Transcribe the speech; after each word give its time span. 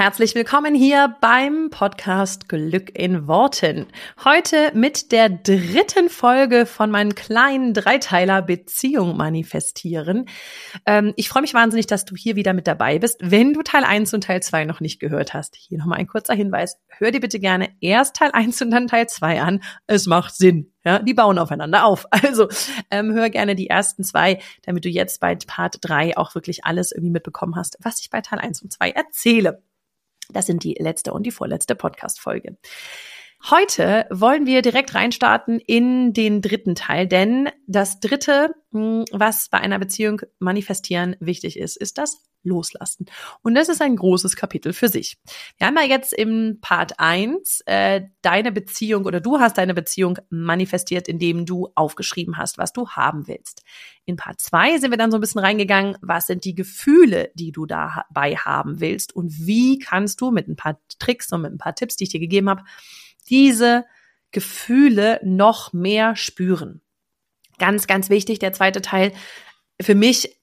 Herzlich 0.00 0.34
willkommen 0.34 0.74
hier 0.74 1.14
beim 1.20 1.68
Podcast 1.68 2.48
Glück 2.48 2.98
in 2.98 3.28
Worten. 3.28 3.86
Heute 4.24 4.72
mit 4.72 5.12
der 5.12 5.28
dritten 5.28 6.08
Folge 6.08 6.64
von 6.64 6.90
meinem 6.90 7.14
kleinen 7.14 7.74
Dreiteiler 7.74 8.40
Beziehung 8.40 9.18
manifestieren. 9.18 10.24
Ähm, 10.86 11.12
ich 11.16 11.28
freue 11.28 11.42
mich 11.42 11.52
wahnsinnig, 11.52 11.86
dass 11.86 12.06
du 12.06 12.16
hier 12.16 12.34
wieder 12.34 12.54
mit 12.54 12.66
dabei 12.66 12.98
bist. 12.98 13.18
Wenn 13.20 13.52
du 13.52 13.60
Teil 13.60 13.84
1 13.84 14.14
und 14.14 14.24
Teil 14.24 14.42
2 14.42 14.64
noch 14.64 14.80
nicht 14.80 15.00
gehört 15.00 15.34
hast, 15.34 15.54
hier 15.54 15.76
nochmal 15.76 15.98
ein 15.98 16.06
kurzer 16.06 16.32
Hinweis. 16.32 16.78
Hör 16.88 17.10
dir 17.10 17.20
bitte 17.20 17.38
gerne 17.38 17.68
erst 17.82 18.16
Teil 18.16 18.30
1 18.32 18.62
und 18.62 18.70
dann 18.70 18.88
Teil 18.88 19.06
2 19.06 19.42
an. 19.42 19.62
Es 19.86 20.06
macht 20.06 20.34
Sinn. 20.34 20.72
Ja, 20.82 21.00
die 21.00 21.12
bauen 21.12 21.38
aufeinander 21.38 21.84
auf. 21.84 22.06
Also 22.22 22.48
ähm, 22.90 23.12
hör 23.12 23.28
gerne 23.28 23.54
die 23.54 23.66
ersten 23.66 24.02
zwei, 24.02 24.40
damit 24.62 24.86
du 24.86 24.88
jetzt 24.88 25.20
bei 25.20 25.34
Part 25.34 25.76
3 25.82 26.16
auch 26.16 26.34
wirklich 26.34 26.64
alles 26.64 26.90
irgendwie 26.90 27.10
mitbekommen 27.10 27.54
hast, 27.54 27.76
was 27.82 28.00
ich 28.00 28.08
bei 28.08 28.22
Teil 28.22 28.38
1 28.38 28.62
und 28.62 28.72
2 28.72 28.92
erzähle. 28.92 29.62
Das 30.32 30.46
sind 30.46 30.64
die 30.64 30.74
letzte 30.78 31.12
und 31.12 31.24
die 31.24 31.30
vorletzte 31.30 31.74
Podcast-Folge. 31.74 32.56
Heute 33.48 34.06
wollen 34.10 34.44
wir 34.44 34.60
direkt 34.60 34.94
reinstarten 34.94 35.60
in 35.60 36.12
den 36.12 36.42
dritten 36.42 36.74
Teil, 36.74 37.06
denn 37.06 37.48
das 37.66 37.98
dritte, 38.00 38.54
hm, 38.72 39.06
was 39.12 39.48
bei 39.48 39.58
einer 39.58 39.78
Beziehung 39.78 40.20
manifestieren 40.38 41.16
wichtig 41.20 41.58
ist, 41.58 41.76
ist 41.76 41.96
das 41.96 42.22
Loslassen. 42.42 43.06
Und 43.42 43.54
das 43.54 43.68
ist 43.68 43.82
ein 43.82 43.96
großes 43.96 44.36
Kapitel 44.36 44.72
für 44.72 44.88
sich. 44.88 45.18
Wir 45.58 45.66
haben 45.66 45.76
ja 45.76 45.84
jetzt 45.84 46.12
im 46.12 46.58
Part 46.60 46.98
1 46.98 47.62
äh, 47.66 48.02
deine 48.22 48.52
Beziehung 48.52 49.04
oder 49.04 49.20
du 49.20 49.38
hast 49.38 49.58
deine 49.58 49.74
Beziehung 49.74 50.18
manifestiert, 50.30 51.08
indem 51.08 51.46
du 51.46 51.68
aufgeschrieben 51.74 52.38
hast, 52.38 52.58
was 52.58 52.72
du 52.72 52.88
haben 52.90 53.28
willst. 53.28 53.62
In 54.04 54.16
Part 54.16 54.40
2 54.40 54.78
sind 54.78 54.90
wir 54.90 54.98
dann 54.98 55.10
so 55.10 55.18
ein 55.18 55.20
bisschen 55.20 55.40
reingegangen, 55.40 55.96
was 56.00 56.26
sind 56.26 56.44
die 56.44 56.54
Gefühle, 56.54 57.30
die 57.34 57.52
du 57.52 57.66
dabei 57.66 58.36
haben 58.36 58.80
willst 58.80 59.14
und 59.14 59.46
wie 59.46 59.78
kannst 59.78 60.20
du 60.20 60.30
mit 60.30 60.48
ein 60.48 60.56
paar 60.56 60.80
Tricks 60.98 61.32
und 61.32 61.42
mit 61.42 61.52
ein 61.52 61.58
paar 61.58 61.74
Tipps, 61.74 61.96
die 61.96 62.04
ich 62.04 62.10
dir 62.10 62.20
gegeben 62.20 62.48
habe, 62.48 62.64
diese 63.28 63.84
Gefühle 64.32 65.20
noch 65.22 65.72
mehr 65.72 66.16
spüren. 66.16 66.80
Ganz, 67.58 67.86
ganz 67.86 68.08
wichtig, 68.08 68.38
der 68.38 68.52
zweite 68.52 68.80
Teil. 68.80 69.12
Für 69.80 69.94
mich, 69.94 70.39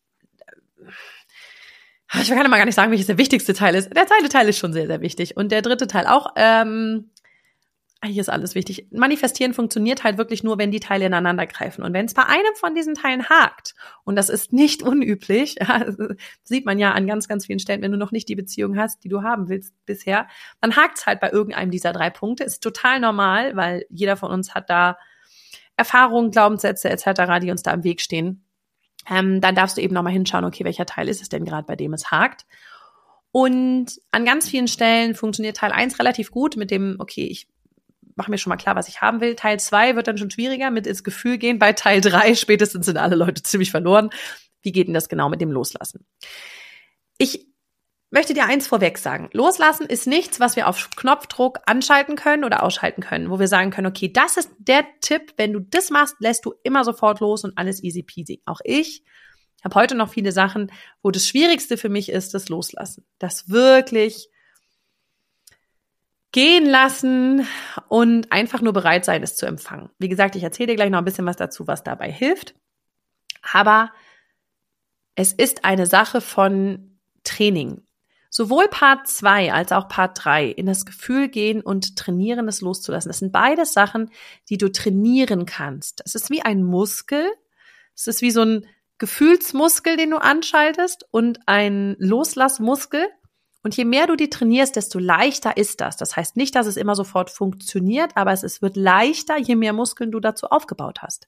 ich 2.14 2.30
kann 2.30 2.50
mal 2.50 2.58
gar 2.58 2.66
nicht 2.66 2.76
sagen, 2.76 2.92
welches 2.92 3.08
der 3.08 3.18
wichtigste 3.18 3.54
Teil 3.54 3.76
ist. 3.76 3.96
Der 3.96 4.08
zweite 4.08 4.30
Teil 4.30 4.48
ist 4.48 4.58
schon 4.58 4.74
sehr, 4.74 4.88
sehr 4.88 5.02
wichtig. 5.02 5.36
Und 5.36 5.52
der 5.52 5.62
dritte 5.62 5.88
Teil 5.88 6.08
auch. 6.08 6.34
Ähm, 6.36 7.10
eigentlich 8.00 8.20
ist 8.20 8.30
alles 8.30 8.54
wichtig. 8.54 8.88
Manifestieren 8.92 9.56
funktioniert 9.56 10.04
halt 10.04 10.20
wirklich 10.20 10.44
nur, 10.44 10.60
wenn 10.60 10.70
die 10.70 10.80
Teile 10.80 11.08
ineinander 11.08 11.48
greifen. 11.48 11.82
Und 11.82 11.94
wenn 11.94 12.06
es 12.06 12.14
bei 12.14 12.24
einem 12.24 12.54
von 12.56 12.76
diesen 12.76 12.94
Teilen 12.94 13.28
hakt, 13.28 13.74
und 14.04 14.16
das 14.16 14.30
ist 14.30 14.54
nicht 14.54 14.84
unüblich, 14.84 15.56
ja, 15.60 15.86
sieht 16.44 16.66
man 16.66 16.78
ja 16.78 16.92
an 16.92 17.08
ganz, 17.08 17.28
ganz 17.28 17.48
vielen 17.48 17.60
Stellen, 17.60 17.82
wenn 17.82 17.92
du 17.92 17.98
noch 17.98 18.12
nicht 18.12 18.30
die 18.30 18.36
Beziehung 18.36 18.78
hast, 18.78 19.04
die 19.04 19.10
du 19.10 19.24
haben 19.24 19.50
willst 19.50 19.74
bisher, 19.86 20.28
dann 20.62 20.76
hakt 20.76 21.00
es 21.00 21.06
halt 21.08 21.20
bei 21.20 21.32
irgendeinem 21.32 21.72
dieser 21.72 21.92
drei 21.92 22.12
Punkte. 22.12 22.44
Ist 22.44 22.62
total 22.62 23.00
normal, 23.00 23.56
weil 23.56 23.86
jeder 23.90 24.16
von 24.16 24.32
uns 24.32 24.54
hat 24.54 24.70
da 24.70 24.98
Erfahrungen, 25.76 26.32
Glaubenssätze 26.32 26.90
etc., 26.90 27.40
die 27.42 27.52
uns 27.52 27.64
da 27.64 27.72
im 27.72 27.84
Weg 27.84 28.02
stehen. 28.02 28.47
Ähm, 29.10 29.42
dann 29.42 29.56
darfst 29.56 29.78
du 29.78 29.82
eben 29.82 29.94
nochmal 29.94 30.14
hinschauen, 30.14 30.46
okay, 30.46 30.64
welcher 30.66 30.86
Teil 30.86 31.08
ist 31.08 31.22
es 31.22 31.30
denn 31.30 31.46
gerade, 31.46 31.66
bei 31.66 31.76
dem 31.76 31.94
es 31.94 32.12
hakt. 32.12 32.46
Und 33.32 34.00
an 34.12 34.26
ganz 34.26 34.50
vielen 34.50 34.68
Stellen 34.68 35.16
funktioniert 35.16 35.58
Teil 35.58 35.72
1 35.72 36.00
relativ 36.00 36.32
gut 36.32 36.58
mit 36.58 36.72
dem, 36.72 36.96
okay, 37.00 37.26
ich 37.26 37.48
mache 38.16 38.32
mir 38.32 38.38
schon 38.38 38.50
mal 38.50 38.58
klar, 38.58 38.76
was 38.76 38.88
ich 38.88 39.02
haben 39.02 39.22
will. 39.22 39.36
Teil 39.36 39.60
zwei 39.60 39.96
wird 39.96 40.08
dann 40.08 40.18
schon 40.18 40.32
schwieriger 40.32 40.72
mit 40.72 40.88
ins 40.88 41.04
Gefühl 41.04 41.38
gehen. 41.38 41.60
Bei 41.60 41.72
Teil 41.74 42.02
drei 42.02 42.36
spätestens 42.36 42.88
sind 42.88 42.98
alle 42.98 43.16
Leute 43.16 43.44
ziemlich 43.44 43.72
verloren. 43.72 44.10
Wie 44.64 44.72
geht 44.72 44.88
denn 44.88 44.94
das 44.94 45.08
genau 45.08 45.30
mit 45.30 45.40
dem 45.40 45.52
Loslassen? 45.52 46.06
Ich 47.20 47.48
möchte 48.10 48.34
dir 48.34 48.46
eins 48.46 48.68
vorweg 48.68 48.98
sagen. 48.98 49.30
Loslassen 49.34 49.86
ist 49.86 50.08
nichts, 50.08 50.40
was 50.40 50.56
wir 50.56 50.68
auf 50.68 50.90
Knopfdruck 50.96 51.60
anschalten 51.66 52.16
können 52.16 52.44
oder 52.44 52.64
ausschalten 52.64 53.02
können, 53.02 53.30
wo 53.30 53.40
wir 53.40 53.48
sagen 53.48 53.72
können, 53.72 53.88
okay, 53.88 54.12
das 54.12 54.38
ist 54.38 54.50
der 54.60 54.86
Tipp, 55.02 55.34
wenn 55.38 55.54
du 55.54 55.60
das 55.60 55.90
machst, 55.90 56.16
lässt 56.20 56.46
du 56.46 56.54
immer 56.64 56.84
sofort 56.84 57.20
los 57.20 57.44
und 57.44 57.58
alles 57.58 57.84
easy 57.84 58.04
peasy. 58.04 58.42
Auch 58.46 58.62
ich 58.64 59.04
habe 59.64 59.76
heute 59.76 59.96
noch 59.96 60.10
viele 60.12 60.32
Sachen, 60.32 60.72
wo 61.02 61.12
das 61.12 61.28
Schwierigste 61.28 61.78
für 61.78 61.90
mich 61.90 62.10
ist, 62.10 62.34
das 62.34 62.48
Loslassen. 62.50 63.06
Das 63.20 63.50
wirklich 63.50 64.30
gehen 66.32 66.66
lassen 66.66 67.48
und 67.88 68.32
einfach 68.32 68.62
nur 68.62 68.74
bereit 68.74 69.06
sein, 69.06 69.24
es 69.24 69.36
zu 69.36 69.46
empfangen. 69.46 69.90
Wie 69.98 70.10
gesagt, 70.10 70.36
ich 70.36 70.44
erzähle 70.44 70.68
dir 70.68 70.76
gleich 70.76 70.90
noch 70.90 71.00
ein 71.00 71.06
bisschen 71.06 71.26
was 71.26 71.38
dazu, 71.38 71.68
was 71.68 71.84
dabei 71.84 72.12
hilft. 72.12 72.54
Aber 73.42 73.92
es 75.16 75.34
ist 75.34 75.66
eine 75.66 75.88
Sache 75.88 76.22
von 76.22 77.00
Training. 77.24 77.87
Sowohl 78.38 78.68
Part 78.68 79.08
2 79.08 79.52
als 79.52 79.72
auch 79.72 79.88
Part 79.88 80.24
3 80.24 80.46
in 80.46 80.68
das 80.68 80.86
Gefühl 80.86 81.28
gehen 81.28 81.60
und 81.60 81.96
trainieren, 81.96 82.48
es 82.48 82.62
loszulassen. 82.62 83.10
Das 83.10 83.18
sind 83.18 83.32
beides 83.32 83.74
Sachen, 83.74 84.12
die 84.48 84.60
du 84.60 84.72
trainieren 84.72 85.48
kannst. 85.48 86.04
Es 86.06 86.14
ist 86.14 86.30
wie 86.30 86.44
ein 86.44 86.64
Muskel. 86.64 87.28
Es 87.96 88.06
ist 88.06 88.22
wie 88.22 88.30
so 88.30 88.44
ein 88.44 88.68
Gefühlsmuskel, 89.00 89.98
den 89.98 90.12
du 90.12 90.18
anschaltest 90.18 91.08
und 91.10 91.40
ein 91.48 91.96
Loslassmuskel. 91.98 93.08
Und 93.64 93.76
je 93.76 93.86
mehr 93.86 94.06
du 94.06 94.16
die 94.16 94.30
trainierst, 94.30 94.76
desto 94.76 95.00
leichter 95.00 95.58
ist 95.58 95.82
das. 95.82 95.98
Das 95.98 96.16
heißt 96.16 96.38
nicht, 96.38 96.54
dass 96.54 96.68
es 96.68 96.78
immer 96.78 96.94
sofort 96.94 97.32
funktioniert, 97.32 98.12
aber 98.14 98.34
es, 98.34 98.44
es 98.44 98.62
wird 98.62 98.76
leichter, 98.76 99.40
je 99.40 99.56
mehr 99.56 99.74
Muskeln 99.74 100.12
du 100.12 100.20
dazu 100.20 100.46
aufgebaut 100.46 101.02
hast. 101.02 101.28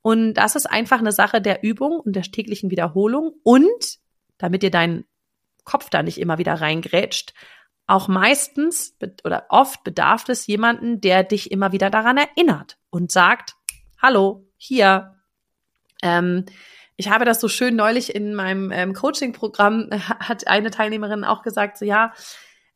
Und 0.00 0.32
das 0.32 0.56
ist 0.56 0.64
einfach 0.64 1.00
eine 1.00 1.12
Sache 1.12 1.42
der 1.42 1.62
Übung 1.62 2.00
und 2.00 2.16
der 2.16 2.22
täglichen 2.22 2.70
Wiederholung 2.70 3.34
und 3.42 3.98
damit 4.38 4.62
dir 4.62 4.70
dein 4.70 5.04
Kopf 5.64 5.90
da 5.90 6.02
nicht 6.02 6.18
immer 6.18 6.38
wieder 6.38 6.54
reingrätscht, 6.54 7.34
auch 7.86 8.08
meistens 8.08 8.96
oder 9.24 9.46
oft 9.48 9.84
bedarf 9.84 10.28
es 10.28 10.46
jemanden, 10.46 11.00
der 11.00 11.24
dich 11.24 11.50
immer 11.50 11.72
wieder 11.72 11.90
daran 11.90 12.16
erinnert 12.16 12.78
und 12.90 13.10
sagt, 13.10 13.54
hallo, 14.00 14.46
hier, 14.56 15.16
ähm, 16.02 16.46
ich 16.96 17.10
habe 17.10 17.24
das 17.24 17.40
so 17.40 17.48
schön 17.48 17.76
neulich 17.76 18.14
in 18.14 18.34
meinem 18.34 18.70
ähm, 18.70 18.94
Coaching-Programm, 18.94 19.90
hat 20.20 20.46
eine 20.46 20.70
Teilnehmerin 20.70 21.24
auch 21.24 21.42
gesagt, 21.42 21.78
so 21.78 21.84
ja, 21.84 22.12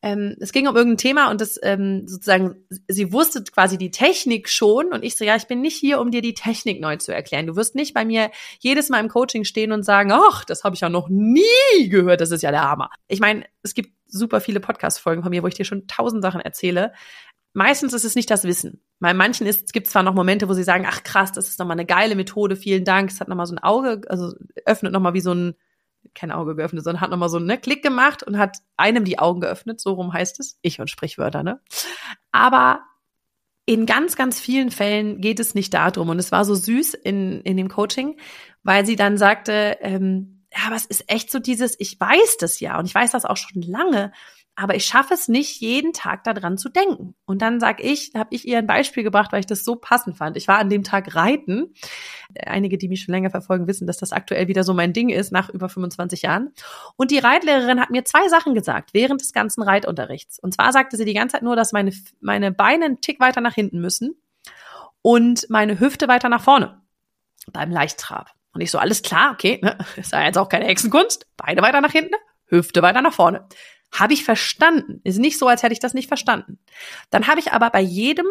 ähm, 0.06 0.36
es 0.38 0.52
ging 0.52 0.68
um 0.68 0.76
irgendein 0.76 0.98
Thema 0.98 1.30
und 1.32 1.40
das 1.40 1.58
ähm, 1.64 2.06
sozusagen, 2.06 2.64
sie 2.86 3.12
wusste 3.12 3.42
quasi 3.42 3.76
die 3.76 3.90
Technik 3.90 4.48
schon 4.48 4.92
und 4.92 5.02
ich 5.02 5.16
so, 5.16 5.24
ja, 5.24 5.34
ich 5.34 5.48
bin 5.48 5.60
nicht 5.60 5.76
hier, 5.76 6.00
um 6.00 6.12
dir 6.12 6.22
die 6.22 6.34
Technik 6.34 6.80
neu 6.80 6.96
zu 6.96 7.12
erklären. 7.12 7.48
Du 7.48 7.56
wirst 7.56 7.74
nicht 7.74 7.92
bei 7.92 8.04
mir 8.04 8.30
jedes 8.60 8.88
Mal 8.88 9.00
im 9.00 9.08
Coaching 9.08 9.42
stehen 9.42 9.72
und 9.72 9.82
sagen, 9.82 10.12
ach, 10.12 10.44
das 10.44 10.62
habe 10.62 10.76
ich 10.76 10.80
ja 10.80 10.88
noch 10.88 11.08
nie 11.08 11.88
gehört, 11.88 12.20
das 12.20 12.30
ist 12.30 12.42
ja 12.42 12.52
der 12.52 12.62
Hammer. 12.62 12.88
Ich 13.08 13.18
meine, 13.18 13.46
es 13.64 13.74
gibt 13.74 13.94
super 14.06 14.40
viele 14.40 14.60
Podcast-Folgen 14.60 15.24
von 15.24 15.30
mir, 15.30 15.42
wo 15.42 15.48
ich 15.48 15.54
dir 15.54 15.64
schon 15.64 15.88
tausend 15.88 16.22
Sachen 16.22 16.40
erzähle. 16.40 16.92
Meistens 17.52 17.92
ist 17.92 18.04
es 18.04 18.14
nicht 18.14 18.30
das 18.30 18.44
Wissen. 18.44 18.80
Bei 19.00 19.12
manchen 19.12 19.48
ist, 19.48 19.64
es 19.64 19.72
gibt 19.72 19.88
zwar 19.88 20.04
noch 20.04 20.14
Momente, 20.14 20.48
wo 20.48 20.52
sie 20.52 20.62
sagen, 20.62 20.86
ach 20.86 21.02
krass, 21.02 21.32
das 21.32 21.48
ist 21.48 21.58
nochmal 21.58 21.74
eine 21.74 21.86
geile 21.86 22.14
Methode, 22.14 22.54
vielen 22.54 22.84
Dank. 22.84 23.10
Es 23.10 23.18
hat 23.18 23.26
nochmal 23.26 23.46
so 23.46 23.56
ein 23.56 23.58
Auge, 23.58 24.02
also 24.08 24.34
öffnet 24.66 24.92
nochmal 24.92 25.14
wie 25.14 25.20
so 25.20 25.34
ein, 25.34 25.56
kein 26.14 26.30
Auge 26.30 26.56
geöffnet, 26.56 26.84
sondern 26.84 27.00
hat 27.00 27.10
nochmal 27.10 27.28
so 27.28 27.36
einen 27.38 27.46
ne, 27.46 27.58
Klick 27.58 27.82
gemacht 27.82 28.22
und 28.22 28.38
hat 28.38 28.58
einem 28.76 29.04
die 29.04 29.18
Augen 29.18 29.40
geöffnet, 29.40 29.80
so 29.80 29.92
rum 29.92 30.12
heißt 30.12 30.40
es. 30.40 30.58
Ich 30.62 30.80
und 30.80 30.90
Sprichwörter, 30.90 31.42
ne? 31.42 31.60
Aber 32.32 32.80
in 33.66 33.84
ganz, 33.84 34.16
ganz 34.16 34.40
vielen 34.40 34.70
Fällen 34.70 35.20
geht 35.20 35.40
es 35.40 35.54
nicht 35.54 35.74
darum. 35.74 36.08
Und 36.08 36.18
es 36.18 36.30
war 36.30 36.44
so 36.44 36.54
süß 36.54 36.94
in, 36.94 37.40
in 37.42 37.56
dem 37.56 37.68
Coaching, 37.68 38.18
weil 38.62 38.86
sie 38.86 38.96
dann 38.96 39.18
sagte, 39.18 39.76
ähm, 39.80 40.44
ja, 40.52 40.66
aber 40.66 40.76
es 40.76 40.86
ist 40.86 41.10
echt 41.10 41.30
so 41.30 41.40
dieses, 41.40 41.78
ich 41.80 41.98
weiß 41.98 42.36
das 42.38 42.60
ja 42.60 42.78
und 42.78 42.86
ich 42.86 42.94
weiß 42.94 43.10
das 43.10 43.24
auch 43.24 43.36
schon 43.36 43.62
lange, 43.62 44.12
aber 44.56 44.74
ich 44.74 44.86
schaffe 44.86 45.12
es 45.12 45.28
nicht, 45.28 45.60
jeden 45.60 45.92
Tag 45.92 46.24
daran 46.24 46.56
zu 46.56 46.70
denken. 46.70 47.14
Und 47.26 47.42
dann 47.42 47.60
sag 47.60 47.84
ich, 47.84 48.12
habe 48.16 48.34
ich 48.34 48.48
ihr 48.48 48.56
ein 48.56 48.66
Beispiel 48.66 49.02
gebracht, 49.02 49.30
weil 49.30 49.40
ich 49.40 49.46
das 49.46 49.64
so 49.64 49.76
passend 49.76 50.16
fand. 50.16 50.38
Ich 50.38 50.48
war 50.48 50.58
an 50.58 50.70
dem 50.70 50.82
Tag 50.82 51.14
reiten. 51.14 51.74
Einige, 52.46 52.78
die 52.78 52.88
mich 52.88 53.02
schon 53.02 53.12
länger 53.12 53.28
verfolgen, 53.28 53.66
wissen, 53.66 53.86
dass 53.86 53.98
das 53.98 54.12
aktuell 54.12 54.48
wieder 54.48 54.64
so 54.64 54.72
mein 54.72 54.94
Ding 54.94 55.10
ist, 55.10 55.30
nach 55.30 55.50
über 55.50 55.68
25 55.68 56.22
Jahren. 56.22 56.52
Und 56.96 57.10
die 57.10 57.18
Reitlehrerin 57.18 57.80
hat 57.80 57.90
mir 57.90 58.06
zwei 58.06 58.28
Sachen 58.28 58.54
gesagt 58.54 58.94
während 58.94 59.20
des 59.20 59.34
ganzen 59.34 59.62
Reitunterrichts. 59.62 60.38
Und 60.38 60.54
zwar 60.54 60.72
sagte 60.72 60.96
sie 60.96 61.04
die 61.04 61.14
ganze 61.14 61.34
Zeit 61.34 61.42
nur, 61.42 61.54
dass 61.54 61.72
meine, 61.72 61.92
meine 62.20 62.50
Beine 62.50 62.86
einen 62.86 63.00
Tick 63.02 63.20
weiter 63.20 63.42
nach 63.42 63.54
hinten 63.54 63.80
müssen 63.80 64.14
und 65.02 65.50
meine 65.50 65.78
Hüfte 65.78 66.08
weiter 66.08 66.30
nach 66.30 66.42
vorne 66.42 66.80
beim 67.52 67.70
Leichttrab. 67.70 68.30
Und 68.52 68.62
ich 68.62 68.70
so, 68.70 68.78
alles 68.78 69.02
klar, 69.02 69.32
okay, 69.32 69.60
ne? 69.62 69.76
ist 69.96 70.12
ja 70.12 70.24
jetzt 70.24 70.38
auch 70.38 70.48
keine 70.48 70.64
Hexenkunst. 70.64 71.26
Beine 71.36 71.60
weiter 71.60 71.82
nach 71.82 71.92
hinten, 71.92 72.14
Hüfte 72.46 72.80
weiter 72.80 73.02
nach 73.02 73.12
vorne. 73.12 73.46
Habe 73.92 74.12
ich 74.12 74.24
verstanden. 74.24 75.00
Ist 75.04 75.18
nicht 75.18 75.38
so, 75.38 75.48
als 75.48 75.62
hätte 75.62 75.72
ich 75.72 75.80
das 75.80 75.94
nicht 75.94 76.08
verstanden. 76.08 76.58
Dann 77.10 77.26
habe 77.26 77.40
ich 77.40 77.52
aber 77.52 77.70
bei 77.70 77.80
jedem 77.80 78.26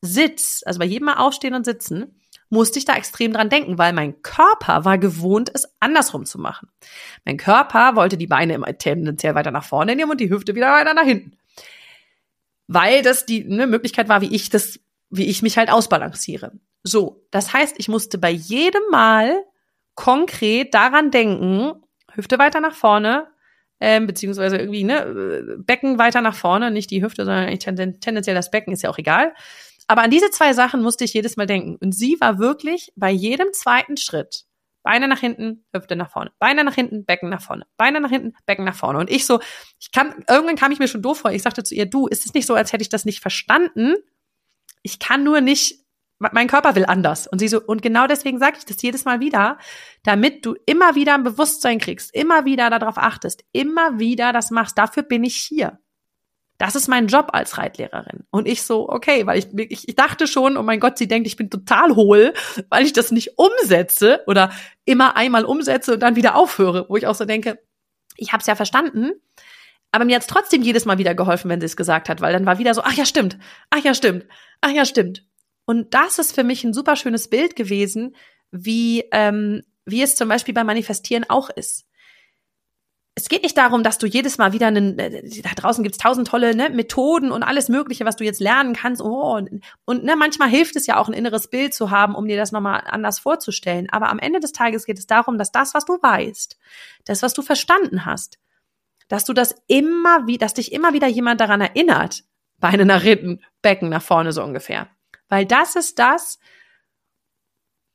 Sitz, 0.00 0.62
also 0.66 0.78
bei 0.78 0.84
jedem 0.84 1.06
Mal 1.06 1.16
aufstehen 1.16 1.54
und 1.54 1.64
sitzen, 1.64 2.20
musste 2.52 2.78
ich 2.78 2.84
da 2.84 2.94
extrem 2.96 3.32
dran 3.32 3.48
denken, 3.48 3.78
weil 3.78 3.94
mein 3.94 4.20
Körper 4.20 4.84
war 4.84 4.98
gewohnt, 4.98 5.50
es 5.54 5.74
andersrum 5.80 6.26
zu 6.26 6.38
machen. 6.38 6.68
Mein 7.24 7.38
Körper 7.38 7.96
wollte 7.96 8.18
die 8.18 8.26
Beine 8.26 8.52
immer 8.52 8.76
tendenziell 8.76 9.34
weiter 9.34 9.50
nach 9.50 9.64
vorne 9.64 9.96
nehmen 9.96 10.10
und 10.10 10.20
die 10.20 10.28
Hüfte 10.28 10.54
wieder 10.54 10.70
weiter 10.70 10.92
nach 10.92 11.04
hinten. 11.04 11.38
Weil 12.66 13.02
das 13.02 13.24
die 13.24 13.44
ne, 13.44 13.66
Möglichkeit 13.66 14.10
war, 14.10 14.20
wie 14.20 14.34
ich 14.34 14.50
das, 14.50 14.78
wie 15.08 15.26
ich 15.26 15.40
mich 15.40 15.56
halt 15.56 15.70
ausbalanciere. 15.70 16.52
So, 16.82 17.24
das 17.30 17.54
heißt, 17.54 17.76
ich 17.78 17.88
musste 17.88 18.18
bei 18.18 18.30
jedem 18.30 18.82
Mal 18.90 19.44
konkret 19.94 20.74
daran 20.74 21.10
denken, 21.10 21.72
Hüfte 22.12 22.38
weiter 22.38 22.60
nach 22.60 22.74
vorne, 22.74 23.28
ähm, 23.82 24.06
beziehungsweise 24.06 24.58
irgendwie 24.58 24.84
ne 24.84 25.56
Becken 25.58 25.98
weiter 25.98 26.20
nach 26.20 26.36
vorne, 26.36 26.70
nicht 26.70 26.90
die 26.92 27.02
Hüfte, 27.02 27.24
sondern 27.24 27.58
tendenziell 27.58 28.36
das 28.36 28.52
Becken 28.52 28.72
ist 28.72 28.82
ja 28.82 28.90
auch 28.90 28.98
egal. 28.98 29.34
Aber 29.88 30.02
an 30.02 30.10
diese 30.10 30.30
zwei 30.30 30.52
Sachen 30.52 30.82
musste 30.82 31.02
ich 31.02 31.12
jedes 31.12 31.36
Mal 31.36 31.46
denken. 31.46 31.76
Und 31.80 31.92
sie 31.92 32.16
war 32.20 32.38
wirklich 32.38 32.92
bei 32.94 33.10
jedem 33.10 33.52
zweiten 33.52 33.96
Schritt 33.96 34.44
Beine 34.84 35.08
nach 35.08 35.18
hinten, 35.18 35.64
Hüfte 35.72 35.96
nach 35.96 36.10
vorne. 36.10 36.30
Beine 36.38 36.62
nach 36.62 36.74
hinten, 36.74 37.04
Becken 37.04 37.28
nach 37.28 37.42
vorne. 37.42 37.66
Beine 37.76 38.00
nach 38.00 38.10
hinten, 38.10 38.34
Becken 38.46 38.64
nach 38.64 38.74
vorne. 38.74 39.00
Und 39.00 39.10
ich 39.10 39.26
so, 39.26 39.40
ich 39.80 39.90
kam, 39.90 40.14
irgendwann 40.28 40.56
kam 40.56 40.70
ich 40.70 40.78
mir 40.78 40.88
schon 40.88 41.02
doof 41.02 41.18
vor. 41.18 41.32
Ich 41.32 41.42
sagte 41.42 41.64
zu 41.64 41.74
ihr, 41.74 41.86
du, 41.86 42.06
ist 42.06 42.24
es 42.24 42.34
nicht 42.34 42.46
so, 42.46 42.54
als 42.54 42.72
hätte 42.72 42.82
ich 42.82 42.88
das 42.88 43.04
nicht 43.04 43.20
verstanden? 43.20 43.94
Ich 44.82 45.00
kann 45.00 45.24
nur 45.24 45.40
nicht, 45.40 45.81
mein 46.32 46.48
Körper 46.48 46.74
will 46.74 46.86
anders. 46.86 47.26
Und 47.26 47.38
sie 47.38 47.48
so, 47.48 47.60
und 47.60 47.82
genau 47.82 48.06
deswegen 48.06 48.38
sage 48.38 48.56
ich 48.58 48.64
das 48.64 48.80
jedes 48.82 49.04
Mal 49.04 49.20
wieder, 49.20 49.58
damit 50.02 50.46
du 50.46 50.54
immer 50.66 50.94
wieder 50.94 51.14
ein 51.14 51.24
Bewusstsein 51.24 51.78
kriegst, 51.78 52.14
immer 52.14 52.44
wieder 52.44 52.70
darauf 52.70 52.98
achtest, 52.98 53.44
immer 53.52 53.98
wieder 53.98 54.32
das 54.32 54.50
machst. 54.50 54.78
Dafür 54.78 55.02
bin 55.02 55.24
ich 55.24 55.36
hier. 55.36 55.78
Das 56.58 56.76
ist 56.76 56.86
mein 56.86 57.08
Job 57.08 57.30
als 57.32 57.58
Reitlehrerin. 57.58 58.24
Und 58.30 58.46
ich 58.46 58.62
so, 58.62 58.88
okay, 58.88 59.26
weil 59.26 59.38
ich, 59.38 59.48
ich, 59.58 59.88
ich 59.88 59.96
dachte 59.96 60.28
schon, 60.28 60.56
oh 60.56 60.62
mein 60.62 60.78
Gott, 60.78 60.96
sie 60.96 61.08
denkt, 61.08 61.26
ich 61.26 61.36
bin 61.36 61.50
total 61.50 61.96
hohl, 61.96 62.34
weil 62.68 62.84
ich 62.84 62.92
das 62.92 63.10
nicht 63.10 63.36
umsetze 63.36 64.22
oder 64.28 64.52
immer 64.84 65.16
einmal 65.16 65.44
umsetze 65.44 65.94
und 65.94 66.00
dann 66.00 66.14
wieder 66.14 66.36
aufhöre, 66.36 66.86
wo 66.88 66.96
ich 66.96 67.08
auch 67.08 67.16
so 67.16 67.24
denke, 67.24 67.58
ich 68.16 68.32
habe 68.32 68.42
es 68.42 68.46
ja 68.46 68.54
verstanden, 68.54 69.12
aber 69.90 70.04
mir 70.04 70.16
hat 70.16 70.26
trotzdem 70.26 70.62
jedes 70.62 70.86
Mal 70.86 70.98
wieder 70.98 71.14
geholfen, 71.14 71.50
wenn 71.50 71.60
sie 71.60 71.66
es 71.66 71.76
gesagt 71.76 72.08
hat, 72.08 72.20
weil 72.20 72.32
dann 72.32 72.46
war 72.46 72.58
wieder 72.58 72.74
so, 72.74 72.82
ach 72.82 72.94
ja, 72.94 73.04
stimmt, 73.04 73.38
ach 73.70 73.80
ja, 73.84 73.94
stimmt, 73.94 74.26
ach 74.60 74.70
ja, 74.70 74.84
stimmt. 74.84 75.24
Und 75.64 75.94
das 75.94 76.18
ist 76.18 76.34
für 76.34 76.44
mich 76.44 76.64
ein 76.64 76.74
super 76.74 76.96
schönes 76.96 77.28
Bild 77.28 77.56
gewesen, 77.56 78.16
wie, 78.50 79.04
ähm, 79.12 79.62
wie 79.84 80.02
es 80.02 80.16
zum 80.16 80.28
Beispiel 80.28 80.54
beim 80.54 80.66
Manifestieren 80.66 81.24
auch 81.28 81.50
ist 81.50 81.86
es 83.14 83.28
geht 83.28 83.42
nicht 83.42 83.58
darum, 83.58 83.82
dass 83.82 83.98
du 83.98 84.06
jedes 84.06 84.38
Mal 84.38 84.52
wieder 84.52 84.68
einen, 84.68 84.98
äh, 84.98 85.22
da 85.42 85.50
draußen 85.54 85.84
gibt's 85.84 85.98
tausend 85.98 86.28
tolle 86.28 86.56
ne, 86.56 86.70
Methoden 86.70 87.30
und 87.30 87.42
alles 87.42 87.68
Mögliche, 87.68 88.06
was 88.06 88.16
du 88.16 88.24
jetzt 88.24 88.40
lernen 88.40 88.74
kannst. 88.74 89.02
Oh, 89.02 89.36
und, 89.36 89.62
und 89.84 90.04
ne, 90.04 90.16
manchmal 90.16 90.48
hilft 90.48 90.76
es 90.76 90.86
ja 90.86 90.96
auch, 90.96 91.08
ein 91.08 91.14
inneres 91.14 91.48
Bild 91.48 91.74
zu 91.74 91.90
haben, 91.90 92.14
um 92.14 92.26
dir 92.26 92.38
das 92.38 92.52
nochmal 92.52 92.84
anders 92.86 93.18
vorzustellen. 93.18 93.88
Aber 93.90 94.08
am 94.08 94.18
Ende 94.18 94.40
des 94.40 94.52
Tages 94.52 94.86
geht 94.86 94.98
es 94.98 95.06
darum, 95.06 95.36
dass 95.36 95.52
das, 95.52 95.74
was 95.74 95.84
du 95.84 95.94
weißt, 96.00 96.58
das, 97.04 97.22
was 97.22 97.34
du 97.34 97.42
verstanden 97.42 98.06
hast, 98.06 98.38
dass 99.08 99.24
du 99.24 99.34
das 99.34 99.56
immer 99.66 100.26
wie, 100.26 100.38
dass 100.38 100.54
dich 100.54 100.72
immer 100.72 100.94
wieder 100.94 101.08
jemand 101.08 101.40
daran 101.40 101.60
erinnert, 101.60 102.24
Beine 102.58 102.86
nach 102.86 103.02
hinten, 103.02 103.40
Becken 103.60 103.88
nach 103.90 104.02
vorne 104.02 104.32
so 104.32 104.42
ungefähr. 104.42 104.88
Weil 105.32 105.46
das 105.46 105.76
ist 105.76 105.98
das, 105.98 106.38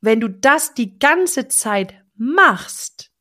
wenn 0.01 0.19
du 0.19 0.27
das 0.27 0.73
die 0.73 0.97
ganze 0.97 1.47
Zeit 1.47 1.93
machst, 2.15 3.11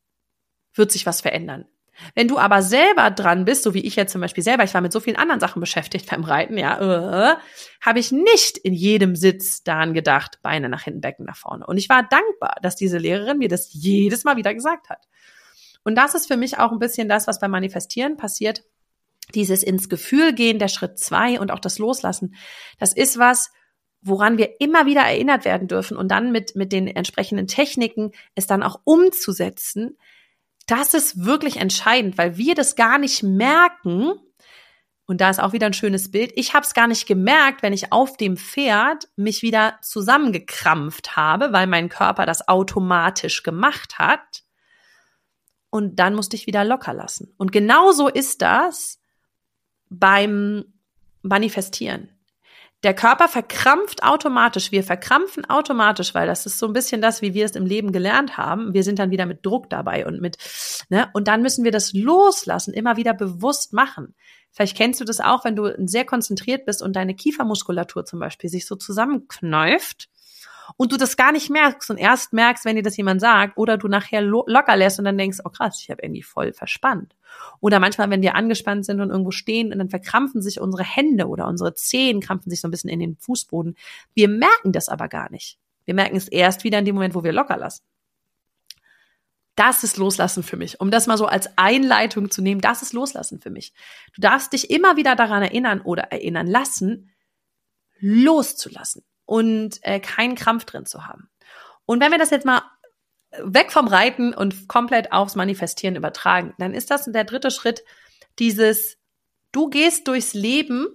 wird 0.73 0.91
sich 0.91 1.05
was 1.05 1.21
verändern. 1.21 1.67
Wenn 2.15 2.27
du 2.27 2.39
aber 2.39 2.63
selber 2.63 3.11
dran 3.11 3.45
bist, 3.45 3.63
so 3.63 3.75
wie 3.75 3.85
ich 3.85 3.95
jetzt 3.95 4.13
zum 4.13 4.23
Beispiel 4.23 4.43
selber, 4.43 4.65
ich 4.65 4.73
war 4.73 4.81
mit 4.81 4.95
so 4.95 5.01
vielen 5.01 5.19
anderen 5.19 5.39
Sachen 5.39 5.61
beschäftigt 5.61 6.09
beim 6.09 6.25
Reiten, 6.25 6.57
ja, 6.57 7.35
äh, 7.35 7.37
habe 7.83 7.99
ich 7.99 8.11
nicht 8.11 8.57
in 8.57 8.73
jedem 8.73 9.17
Sitz 9.17 9.65
daran 9.65 9.93
gedacht, 9.93 10.39
Beine 10.41 10.71
nach 10.71 10.85
hinten, 10.85 11.03
Becken 11.03 11.27
nach 11.27 11.37
vorne. 11.37 11.67
Und 11.67 11.77
ich 11.77 11.91
war 11.91 12.03
dankbar, 12.03 12.57
dass 12.63 12.75
diese 12.75 12.97
Lehrerin 12.97 13.37
mir 13.37 13.49
das 13.49 13.69
jedes 13.75 14.25
Mal 14.25 14.39
wieder 14.39 14.55
gesagt 14.55 14.89
hat. 14.89 15.05
Und 15.85 15.95
das 15.95 16.15
ist 16.15 16.27
für 16.27 16.39
mich 16.39 16.57
auch 16.57 16.73
ein 16.73 16.79
bisschen 16.79 17.11
das, 17.11 17.27
was 17.27 17.39
beim 17.39 17.51
Manifestieren 17.51 18.17
passiert. 18.17 18.65
Dieses 19.35 19.63
ins 19.63 19.91
Gefühl 19.91 20.33
gehen, 20.33 20.59
der 20.59 20.69
Schritt 20.69 20.99
zwei 20.99 21.39
und 21.39 21.51
auch 21.51 21.61
das 21.61 21.79
Loslassen. 21.79 22.35
Das 22.79 22.95
ist 22.95 23.19
was, 23.19 23.51
woran 24.07 24.39
wir 24.39 24.61
immer 24.61 24.87
wieder 24.87 25.03
erinnert 25.03 25.45
werden 25.45 25.69
dürfen 25.69 25.97
und 25.97 26.09
dann 26.09 26.33
mit, 26.33 26.55
mit 26.55 26.73
den 26.73 26.87
entsprechenden 26.87 27.47
Techniken 27.47 28.13
es 28.35 28.47
dann 28.47 28.63
auch 28.63 28.81
umzusetzen, 28.85 29.99
das 30.67 30.95
ist 30.95 31.25
wirklich 31.25 31.57
entscheidend, 31.59 32.19
weil 32.19 32.37
wir 32.37 32.55
das 32.55 32.77
gar 32.77 32.99
nicht 32.99 33.23
merken. 33.23 34.13
Und 35.07 35.21
da 35.21 35.31
ist 35.31 35.41
auch 35.41 35.53
wieder 35.53 35.67
ein 35.67 35.73
schönes 35.73 36.11
Bild. 36.11 36.33
Ich 36.35 36.55
habe 36.55 36.67
es 36.67 36.75
gar 36.75 36.89
nicht 36.89 37.07
gemerkt, 37.07 37.63
wenn 37.63 37.73
ich 37.73 37.93
auf 37.93 38.17
dem 38.17 38.37
Pferd 38.37 39.09
mich 39.15 39.43
wieder 39.43 39.79
zusammengekrampft 39.83 41.15
habe, 41.15 41.53
weil 41.53 41.69
mein 41.69 41.89
Körper 41.89 42.27
das 42.27 42.49
automatisch 42.49 43.45
gemacht 43.45 43.99
hat. 43.99 44.43
Und 45.71 45.97
dann 46.01 46.15
musste 46.15 46.35
ich 46.35 46.49
wieder 46.49 46.65
locker 46.65 46.95
lassen. 46.95 47.33
Und 47.37 47.53
genauso 47.53 48.09
ist 48.09 48.43
das 48.43 49.01
beim 49.89 50.65
Manifestieren 51.23 52.16
der 52.87 52.95
Körper 52.95 53.27
verkrampft 53.27 54.05
automatisch. 54.05 54.71
Wir 54.71 54.85
verkrampfen 54.85 55.45
automatisch, 55.51 56.15
weil 56.15 56.29
das 56.29 56.47
ist 56.47 56.61
so 56.61 56.67
ein 56.67 56.73
bisschen 56.73 57.03
das, 57.03 57.21
wie 57.21 57.35
wir 57.35 57.45
es 57.45 57.57
im 57.57 57.67
Leben 57.67 57.91
gelernt 57.91 58.37
haben. 58.37 58.75
Wir 58.75 58.85
sind 58.85 59.01
dann 59.01 59.11
wieder 59.11 59.27
mit 59.27 59.45
Druck 59.45 59.69
dabei 59.69 60.07
und 60.07 60.21
mit, 60.21 60.37
ne, 60.89 61.11
und 61.13 61.27
dann 61.27 61.43
müssen 61.43 61.65
wir 61.65 61.73
das 61.73 61.93
loslassen, 61.95 62.73
immer 62.73 62.97
wieder 62.97 63.13
bewusst 63.13 63.73
machen. 63.73 64.15
Vielleicht 64.53 64.77
kennst 64.77 65.01
du 65.01 65.05
das 65.05 65.19
auch, 65.19 65.45
wenn 65.45 65.57
du 65.57 65.69
sehr 65.89 66.05
konzentriert 66.05 66.65
bist 66.65 66.81
und 66.81 66.95
deine 66.95 67.17
Kiefermuskulatur 67.17 68.05
zum 68.05 68.21
Beispiel 68.21 68.49
sich 68.49 68.67
so 68.67 68.77
zusammenknäuft 68.77 70.09
und 70.77 70.93
du 70.93 70.97
das 70.97 71.17
gar 71.17 71.33
nicht 71.33 71.51
merkst 71.51 71.91
und 71.91 71.99
erst 71.99 72.33
merkst, 72.33 72.65
wenn 72.65 72.77
dir 72.77 72.83
das 72.83 72.97
jemand 72.97 73.21
sagt 73.21 73.57
oder 73.57 73.77
du 73.77 73.89
nachher 73.89 74.21
lo 74.21 74.45
locker 74.47 74.77
lässt 74.77 74.99
und 74.99 75.05
dann 75.05 75.19
denkst, 75.19 75.39
oh 75.45 75.51
krass, 75.51 75.81
ich 75.81 75.91
habe 75.91 76.03
irgendwie 76.03 76.23
voll 76.23 76.53
verspannt. 76.53 77.15
Oder 77.61 77.81
manchmal, 77.81 78.11
wenn 78.11 78.23
wir 78.23 78.35
angespannt 78.35 78.85
sind 78.85 79.01
und 79.01 79.11
irgendwo 79.11 79.31
stehen 79.31 79.73
und 79.73 79.79
dann 79.79 79.91
verkrampfen 79.91 80.43
sich 80.43 80.61
unsere 80.61 80.85
Hände 80.85 81.29
oder 81.29 81.47
unsere 81.47 81.75
Zehen 81.75 82.21
krampfen 82.21 82.51
sich 82.51 82.61
so 82.61 82.69
ein 82.69 82.71
bisschen 82.71 82.91
in 82.91 83.01
den 83.01 83.17
Fußboden. 83.17 83.77
Wir 84.15 84.29
merken 84.29 84.73
das 84.73 84.89
aber 84.89 85.09
gar 85.09 85.31
nicht. 85.31 85.59
Wir 85.85 85.95
merken 85.95 86.17
es 86.17 86.29
erst 86.29 86.65
wieder 86.65 86.79
in 86.79 86.85
dem 86.85 86.95
Moment, 86.95 87.15
wo 87.15 87.23
wir 87.23 87.33
locker 87.33 87.57
lassen. 87.57 87.83
Das 89.55 89.85
ist 89.85 89.97
Loslassen 89.97 90.43
für 90.43 90.59
mich. 90.59 90.81
Um 90.81 90.91
das 90.91 91.07
mal 91.07 91.17
so 91.17 91.27
als 91.27 91.57
Einleitung 91.57 92.31
zu 92.31 92.43
nehmen, 92.43 92.61
das 92.61 92.83
ist 92.83 92.93
Loslassen 92.93 93.41
für 93.41 93.51
mich. 93.51 93.73
Du 94.15 94.21
darfst 94.21 94.53
dich 94.53 94.71
immer 94.71 94.97
wieder 94.97 95.17
daran 95.17 95.43
erinnern 95.43 95.81
oder 95.81 96.13
erinnern 96.13 96.47
lassen, 96.47 97.11
loszulassen 97.99 99.03
und 99.27 99.79
äh, 99.83 100.01
keinen 100.01 100.37
Krampf 100.37 100.65
drin 100.65 100.87
zu 100.87 101.07
haben. 101.07 101.29
Und 101.85 102.01
wenn 102.01 102.11
wir 102.11 102.19
das 102.19 102.31
jetzt 102.31 102.47
mal 102.47 102.63
weg 103.43 103.73
vom 103.73 103.89
Reiten 103.89 104.33
und 104.33 104.69
komplett 104.69 105.13
aufs 105.13 105.35
Manifestieren 105.35 105.97
übertragen, 105.97 106.55
dann 106.59 106.75
ist 106.75 106.91
das 106.91 107.05
der 107.05 107.25
dritte 107.25 107.51
Schritt, 107.51 107.85
dieses, 108.39 108.99
du 109.53 109.69
gehst 109.69 110.09
durchs 110.09 110.35
Leben, 110.35 110.87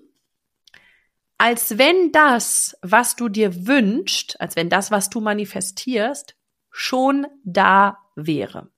als 1.38 1.77
wenn 1.77 2.11
das, 2.11 2.77
was 2.81 3.15
du 3.15 3.27
dir 3.27 3.67
wünschst, 3.67 4.39
als 4.39 4.55
wenn 4.55 4.69
das, 4.69 4.91
was 4.91 5.09
du 5.09 5.21
manifestierst, 5.21 6.35
schon 6.69 7.27
da 7.43 7.97
wäre. 8.15 8.69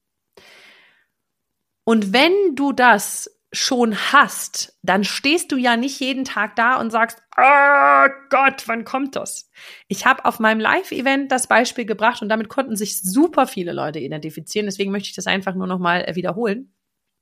Und 1.83 2.13
wenn 2.13 2.55
du 2.55 2.71
das 2.71 3.29
schon 3.53 3.95
hast, 3.95 4.77
dann 4.81 5.03
stehst 5.03 5.51
du 5.51 5.57
ja 5.57 5.77
nicht 5.77 5.99
jeden 5.99 6.25
Tag 6.25 6.55
da 6.55 6.79
und 6.81 6.89
sagst, 6.89 7.19
oh 7.37 8.07
Gott, 8.29 8.67
wann 8.67 8.83
kommt 8.83 9.15
das? 9.15 9.49
Ich 9.87 10.07
habe 10.07 10.25
auf 10.25 10.39
meinem 10.39 10.59
Live-Event 10.59 11.31
das 11.31 11.47
Beispiel 11.47 11.85
gebracht 11.85 12.23
und 12.23 12.29
damit 12.29 12.49
konnten 12.49 12.75
sich 12.75 13.01
super 13.01 13.45
viele 13.45 13.71
Leute 13.71 13.99
identifizieren. 13.99 14.65
Deswegen 14.65 14.91
möchte 14.91 15.09
ich 15.09 15.15
das 15.15 15.27
einfach 15.27 15.53
nur 15.53 15.67
nochmal 15.67 16.03
äh, 16.05 16.15
wiederholen. 16.15 16.73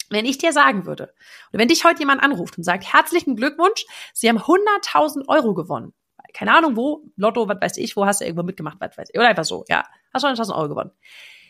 Wenn 0.09 0.25
ich 0.25 0.37
dir 0.37 0.53
sagen 0.53 0.85
würde, 0.85 1.13
oder 1.51 1.59
wenn 1.59 1.67
dich 1.67 1.83
heute 1.83 1.99
jemand 1.99 2.23
anruft 2.23 2.57
und 2.57 2.63
sagt, 2.63 2.91
herzlichen 2.91 3.35
Glückwunsch, 3.35 3.85
Sie 4.13 4.29
haben 4.29 4.39
100.000 4.39 5.27
Euro 5.27 5.53
gewonnen. 5.53 5.93
Keine 6.33 6.55
Ahnung 6.55 6.77
wo, 6.77 7.03
Lotto, 7.17 7.49
was 7.49 7.59
weiß 7.59 7.77
ich, 7.77 7.97
wo 7.97 8.05
hast 8.05 8.21
du 8.21 8.25
irgendwo 8.25 8.43
mitgemacht, 8.43 8.77
was 8.79 8.97
weiß 8.97 9.09
ich, 9.11 9.19
oder 9.19 9.27
einfach 9.27 9.43
so, 9.43 9.65
ja, 9.67 9.83
hast 10.13 10.23
100.000 10.23 10.55
Euro 10.55 10.69
gewonnen. 10.69 10.91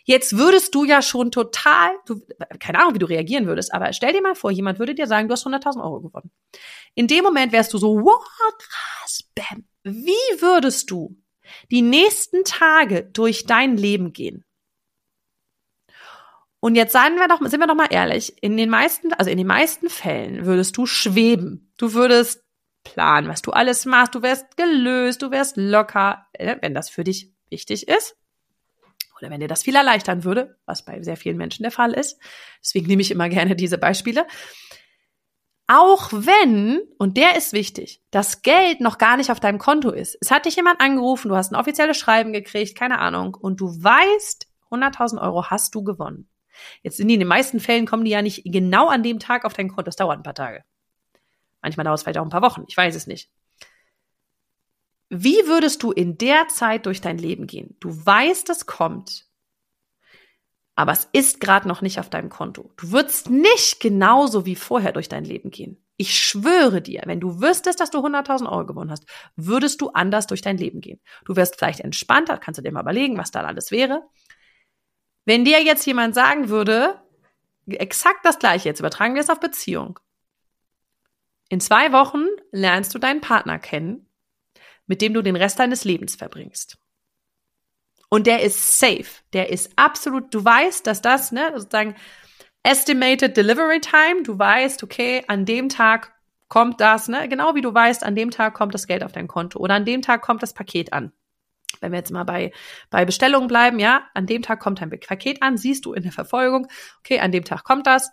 Jetzt 0.04 0.38
würdest 0.38 0.74
du 0.74 0.84
ja 0.84 1.02
schon 1.02 1.32
total, 1.32 1.92
du, 2.06 2.22
keine 2.60 2.80
Ahnung, 2.80 2.96
wie 2.96 3.00
du 3.00 3.06
reagieren 3.06 3.46
würdest, 3.46 3.74
aber 3.74 3.94
stell 3.94 4.14
dir 4.14 4.22
mal 4.22 4.36
vor, 4.36 4.52
jemand 4.52 4.80
würde 4.80 4.96
dir 4.96 5.08
sagen, 5.08 5.28
du 5.28 5.34
hast 5.34 5.46
100.000 5.46 5.84
Euro 5.84 6.02
gewonnen. 6.02 6.32
In 6.96 7.08
dem 7.08 7.24
Moment 7.24 7.52
wärst 7.52 7.74
du 7.74 7.78
so, 7.78 8.02
wow, 8.02 8.24
krass, 8.58 9.24
bam. 9.36 9.66
Wie 9.84 10.42
würdest 10.42 10.92
du 10.92 11.18
die 11.70 11.82
nächsten 11.82 12.44
Tage 12.44 13.04
durch 13.04 13.46
dein 13.46 13.78
Leben 13.78 14.14
gehen? 14.14 14.44
Und 16.60 16.76
jetzt 16.76 16.94
seien 16.94 17.16
wir 17.16 17.28
doch, 17.28 17.40
sind 17.48 17.60
wir 17.60 17.68
doch 17.68 17.76
mal 17.76 17.88
ehrlich, 17.90 18.36
in 18.42 18.56
den 18.56 18.70
meisten, 18.70 19.14
also 19.14 19.32
in 19.32 19.38
den 19.38 19.48
meisten 19.48 19.90
Fällen 19.90 20.46
würdest 20.46 20.78
du 20.78 20.86
schweben. 20.86 21.74
Du 21.78 21.94
würdest 21.94 22.44
planen, 22.84 23.28
was 23.28 23.42
du 23.42 23.52
alles 23.52 23.86
machst. 23.86 24.14
Du 24.14 24.22
wärst 24.22 24.58
gelöst, 24.58 25.24
du 25.24 25.32
wärst 25.32 25.58
locker, 25.58 26.28
äh, 26.34 26.58
wenn 26.62 26.76
das 26.76 26.90
für 26.90 27.04
dich 27.04 27.34
wichtig 27.50 27.88
ist 27.88 28.16
oder 29.22 29.32
wenn 29.32 29.40
dir 29.40 29.48
das 29.48 29.64
viel 29.64 29.76
erleichtern 29.76 30.24
würde, 30.24 30.58
was 30.66 30.84
bei 30.84 31.02
sehr 31.02 31.18
vielen 31.18 31.38
Menschen 31.38 31.64
der 31.64 31.72
Fall 31.72 31.94
ist. 31.94 32.20
Deswegen 32.62 32.88
nehme 32.88 33.02
ich 33.02 33.12
immer 33.12 33.30
gerne 33.30 33.56
diese 33.56 33.78
Beispiele. 33.78 34.26
Auch 35.68 36.10
wenn, 36.12 36.82
und 36.98 37.16
der 37.16 37.38
ist 37.38 37.54
wichtig, 37.54 38.02
das 38.12 38.42
Geld 38.42 38.82
noch 38.82 38.98
gar 38.98 39.16
nicht 39.16 39.32
auf 39.32 39.40
deinem 39.40 39.58
Konto 39.58 39.90
ist. 39.90 40.18
Es 40.20 40.30
hat 40.30 40.46
dich 40.46 40.58
jemand 40.58 40.82
angerufen, 40.82 41.30
du 41.30 41.36
hast 41.36 41.52
ein 41.52 41.56
offizielles 41.56 41.98
Schreiben 41.98 42.34
gekriegt, 42.34 42.78
keine 42.78 43.00
Ahnung, 43.00 43.36
und 43.36 43.62
du 43.62 43.68
weißt, 43.68 44.48
100.000 44.70 45.22
Euro 45.22 45.46
hast 45.50 45.74
du 45.74 45.84
gewonnen. 45.84 46.28
Jetzt 46.84 46.98
sind 46.98 47.08
die 47.08 47.14
in 47.14 47.22
den 47.22 47.30
meisten 47.30 47.60
Fällen 47.60 47.86
kommen 47.86 48.04
die 48.04 48.12
ja 48.12 48.22
nicht 48.22 48.44
genau 48.46 48.90
an 48.90 49.04
dem 49.04 49.20
Tag 49.20 49.46
auf 49.46 49.54
dein 49.54 49.70
Konto. 49.70 49.84
Das 49.84 49.96
dauert 49.96 50.20
ein 50.20 50.24
paar 50.24 50.36
Tage. 50.36 50.64
Manchmal 51.62 51.86
dauert 51.86 52.00
es 52.00 52.04
vielleicht 52.04 52.18
auch 52.18 52.24
ein 52.24 52.30
paar 52.30 52.42
Wochen. 52.42 52.66
Ich 52.68 52.76
weiß 52.76 52.96
es 52.96 53.08
nicht. 53.08 53.30
Wie 55.14 55.46
würdest 55.46 55.84
du 55.84 55.92
in 55.92 56.18
der 56.18 56.48
Zeit 56.48 56.86
durch 56.86 57.02
dein 57.02 57.18
Leben 57.18 57.46
gehen? 57.46 57.76
Du 57.80 57.90
weißt, 58.06 58.50
es 58.50 58.66
kommt 58.66 59.32
aber 60.76 60.94
es 60.94 61.08
ist 61.12 61.40
gerade 61.40 61.68
noch 61.68 61.82
nicht 61.82 62.00
auf 62.00 62.10
deinem 62.10 62.30
Konto. 62.30 62.72
Du 62.78 62.92
würdest 62.92 63.30
nicht 63.30 63.80
genauso 63.80 64.46
wie 64.48 64.56
vorher 64.56 64.92
durch 64.92 65.10
dein 65.10 65.26
Leben 65.26 65.52
gehen. 65.52 65.84
Ich 65.96 66.18
schwöre 66.18 66.82
dir, 66.82 67.04
wenn 67.06 67.20
du 67.20 67.40
wüsstest, 67.42 67.80
dass 67.80 67.92
du 67.92 68.00
100.000 68.00 68.50
Euro 68.52 68.66
gewonnen 68.66 68.90
hast, 68.90 69.06
würdest 69.36 69.82
du 69.82 69.90
anders 69.90 70.26
durch 70.26 70.42
dein 70.42 70.58
Leben 70.58 70.82
gehen. 70.82 71.00
Du 71.26 71.36
wärst 71.36 71.58
vielleicht 71.58 71.82
entspannter, 71.82 72.38
kannst 72.38 72.58
du 72.58 72.64
dir 72.64 72.72
mal 72.72 72.82
überlegen, 72.82 73.18
was 73.18 73.30
da 73.30 73.44
alles 73.44 73.70
wäre. 73.70 74.02
Wenn 75.26 75.46
dir 75.46 75.62
jetzt 75.62 75.86
jemand 75.86 76.16
sagen 76.16 76.50
würde, 76.50 77.00
exakt 77.68 78.26
das 78.26 78.40
gleiche, 78.40 78.70
jetzt 78.70 78.80
übertragen 78.80 79.14
wir 79.14 79.22
es 79.22 79.30
auf 79.30 79.40
Beziehung. 79.40 80.00
In 81.50 81.60
zwei 81.60 81.92
Wochen 81.92 82.26
lernst 82.52 82.96
du 82.96 82.98
deinen 82.98 83.22
Partner 83.22 83.60
kennen, 83.60 84.08
mit 84.92 85.02
dem 85.02 85.14
du 85.14 85.22
den 85.22 85.38
Rest 85.38 85.58
deines 85.58 85.86
Lebens 85.86 86.18
verbringst. 86.18 86.78
Und 88.10 88.28
der 88.28 88.42
ist 88.42 88.78
safe. 88.78 89.06
Der 89.32 89.50
ist 89.50 89.72
absolut, 89.78 90.34
du 90.34 90.44
weißt, 90.44 90.86
dass 90.86 91.02
das, 91.02 91.32
ne, 91.32 91.50
sozusagen 91.56 91.96
estimated 92.62 93.38
delivery 93.38 93.80
time, 93.80 94.24
du 94.24 94.38
weißt, 94.38 94.84
okay, 94.84 95.24
an 95.30 95.46
dem 95.46 95.70
Tag 95.70 96.14
kommt 96.50 96.82
das, 96.82 97.08
ne, 97.08 97.30
genau 97.30 97.56
wie 97.56 97.62
du 97.62 97.74
weißt, 97.74 98.04
an 98.04 98.16
dem 98.16 98.32
Tag 98.32 98.54
kommt 98.54 98.74
das 98.74 98.86
Geld 98.86 99.02
auf 99.06 99.14
dein 99.14 99.30
Konto 99.30 99.60
oder 99.60 99.76
an 99.76 99.86
dem 99.86 100.02
Tag 100.02 100.22
kommt 100.24 100.44
das 100.44 100.54
Paket 100.54 100.92
an. 100.92 101.14
Wenn 101.80 101.94
wir 101.94 102.00
jetzt 102.00 102.12
mal 102.12 102.26
bei, 102.26 102.52
bei 102.90 103.06
Bestellungen 103.06 103.48
bleiben, 103.48 103.80
ja, 103.80 104.10
an 104.14 104.26
dem 104.26 104.42
Tag 104.42 104.60
kommt 104.60 104.82
ein 104.82 104.90
Paket 104.90 105.42
an, 105.42 105.56
siehst 105.56 105.86
du 105.86 105.94
in 105.94 106.04
der 106.04 106.12
Verfolgung, 106.12 106.68
okay, 107.00 107.22
an 107.22 107.32
dem 107.32 107.46
Tag 107.46 107.64
kommt 107.64 107.88
das. 107.88 108.10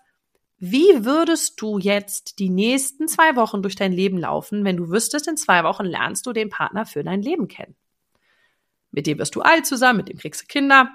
Wie 0.59 1.05
würdest 1.05 1.61
du 1.61 1.79
jetzt 1.79 2.41
die 2.41 2.51
nächsten 2.51 3.07
zwei 3.07 3.37
Wochen 3.37 3.63
durch 3.63 3.77
dein 3.77 3.93
Leben 3.93 4.19
laufen, 4.19 4.65
wenn 4.65 4.77
du 4.77 4.91
wüsstest, 4.91 5.29
in 5.29 5.37
zwei 5.37 5.63
Wochen 5.63 5.85
lernst 5.85 6.27
du 6.27 6.33
den 6.33 6.51
Partner 6.51 6.85
für 6.85 7.05
dein 7.05 7.23
Leben 7.23 7.47
kennen? 7.47 7.77
Mit 8.91 9.07
dem 9.07 9.19
wirst 9.19 9.37
du 9.37 9.43
alt 9.43 9.67
zusammen, 9.67 9.99
mit 9.99 10.09
dem 10.09 10.19
kriegst 10.19 10.43
du 10.43 10.47
Kinder, 10.47 10.91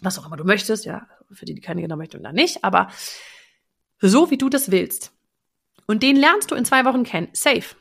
was 0.00 0.18
auch 0.18 0.26
immer 0.26 0.36
du 0.36 0.44
möchtest, 0.44 0.84
ja, 0.84 1.08
für 1.32 1.44
die, 1.44 1.54
die 1.54 1.60
keine 1.60 1.80
Kinder 1.80 1.96
möchten, 1.96 2.22
dann 2.22 2.34
nicht, 2.34 2.62
aber 2.62 2.88
so 4.00 4.30
wie 4.30 4.38
du 4.38 4.48
das 4.48 4.70
willst. 4.70 5.12
Und 5.86 6.04
den 6.04 6.16
lernst 6.16 6.50
du 6.52 6.54
in 6.54 6.64
zwei 6.64 6.84
Wochen 6.84 7.02
kennen. 7.02 7.28
Safe. 7.32 7.74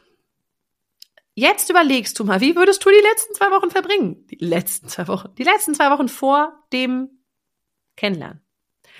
Jetzt 1.35 1.69
überlegst 1.69 2.17
du 2.17 2.25
mal, 2.25 2.41
wie 2.41 2.55
würdest 2.55 2.83
du 2.83 2.89
die 2.89 3.07
letzten 3.07 3.35
zwei 3.35 3.51
Wochen 3.51 3.69
verbringen? 3.69 4.25
Die 4.27 4.43
letzten 4.43 4.89
zwei 4.89 5.07
Wochen. 5.07 5.33
Die 5.35 5.43
letzten 5.43 5.75
zwei 5.75 5.91
Wochen 5.91 6.09
vor 6.09 6.65
dem 6.73 7.21
Kennenlernen. 7.95 8.41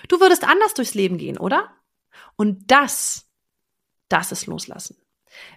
Du 0.07 0.19
würdest 0.21 0.43
anders 0.43 0.75
durchs 0.75 0.93
Leben 0.93 1.17
gehen, 1.17 1.37
oder? 1.37 1.75
Und 2.35 2.71
das, 2.71 3.27
das 4.07 4.31
ist 4.31 4.45
Loslassen. 4.47 4.97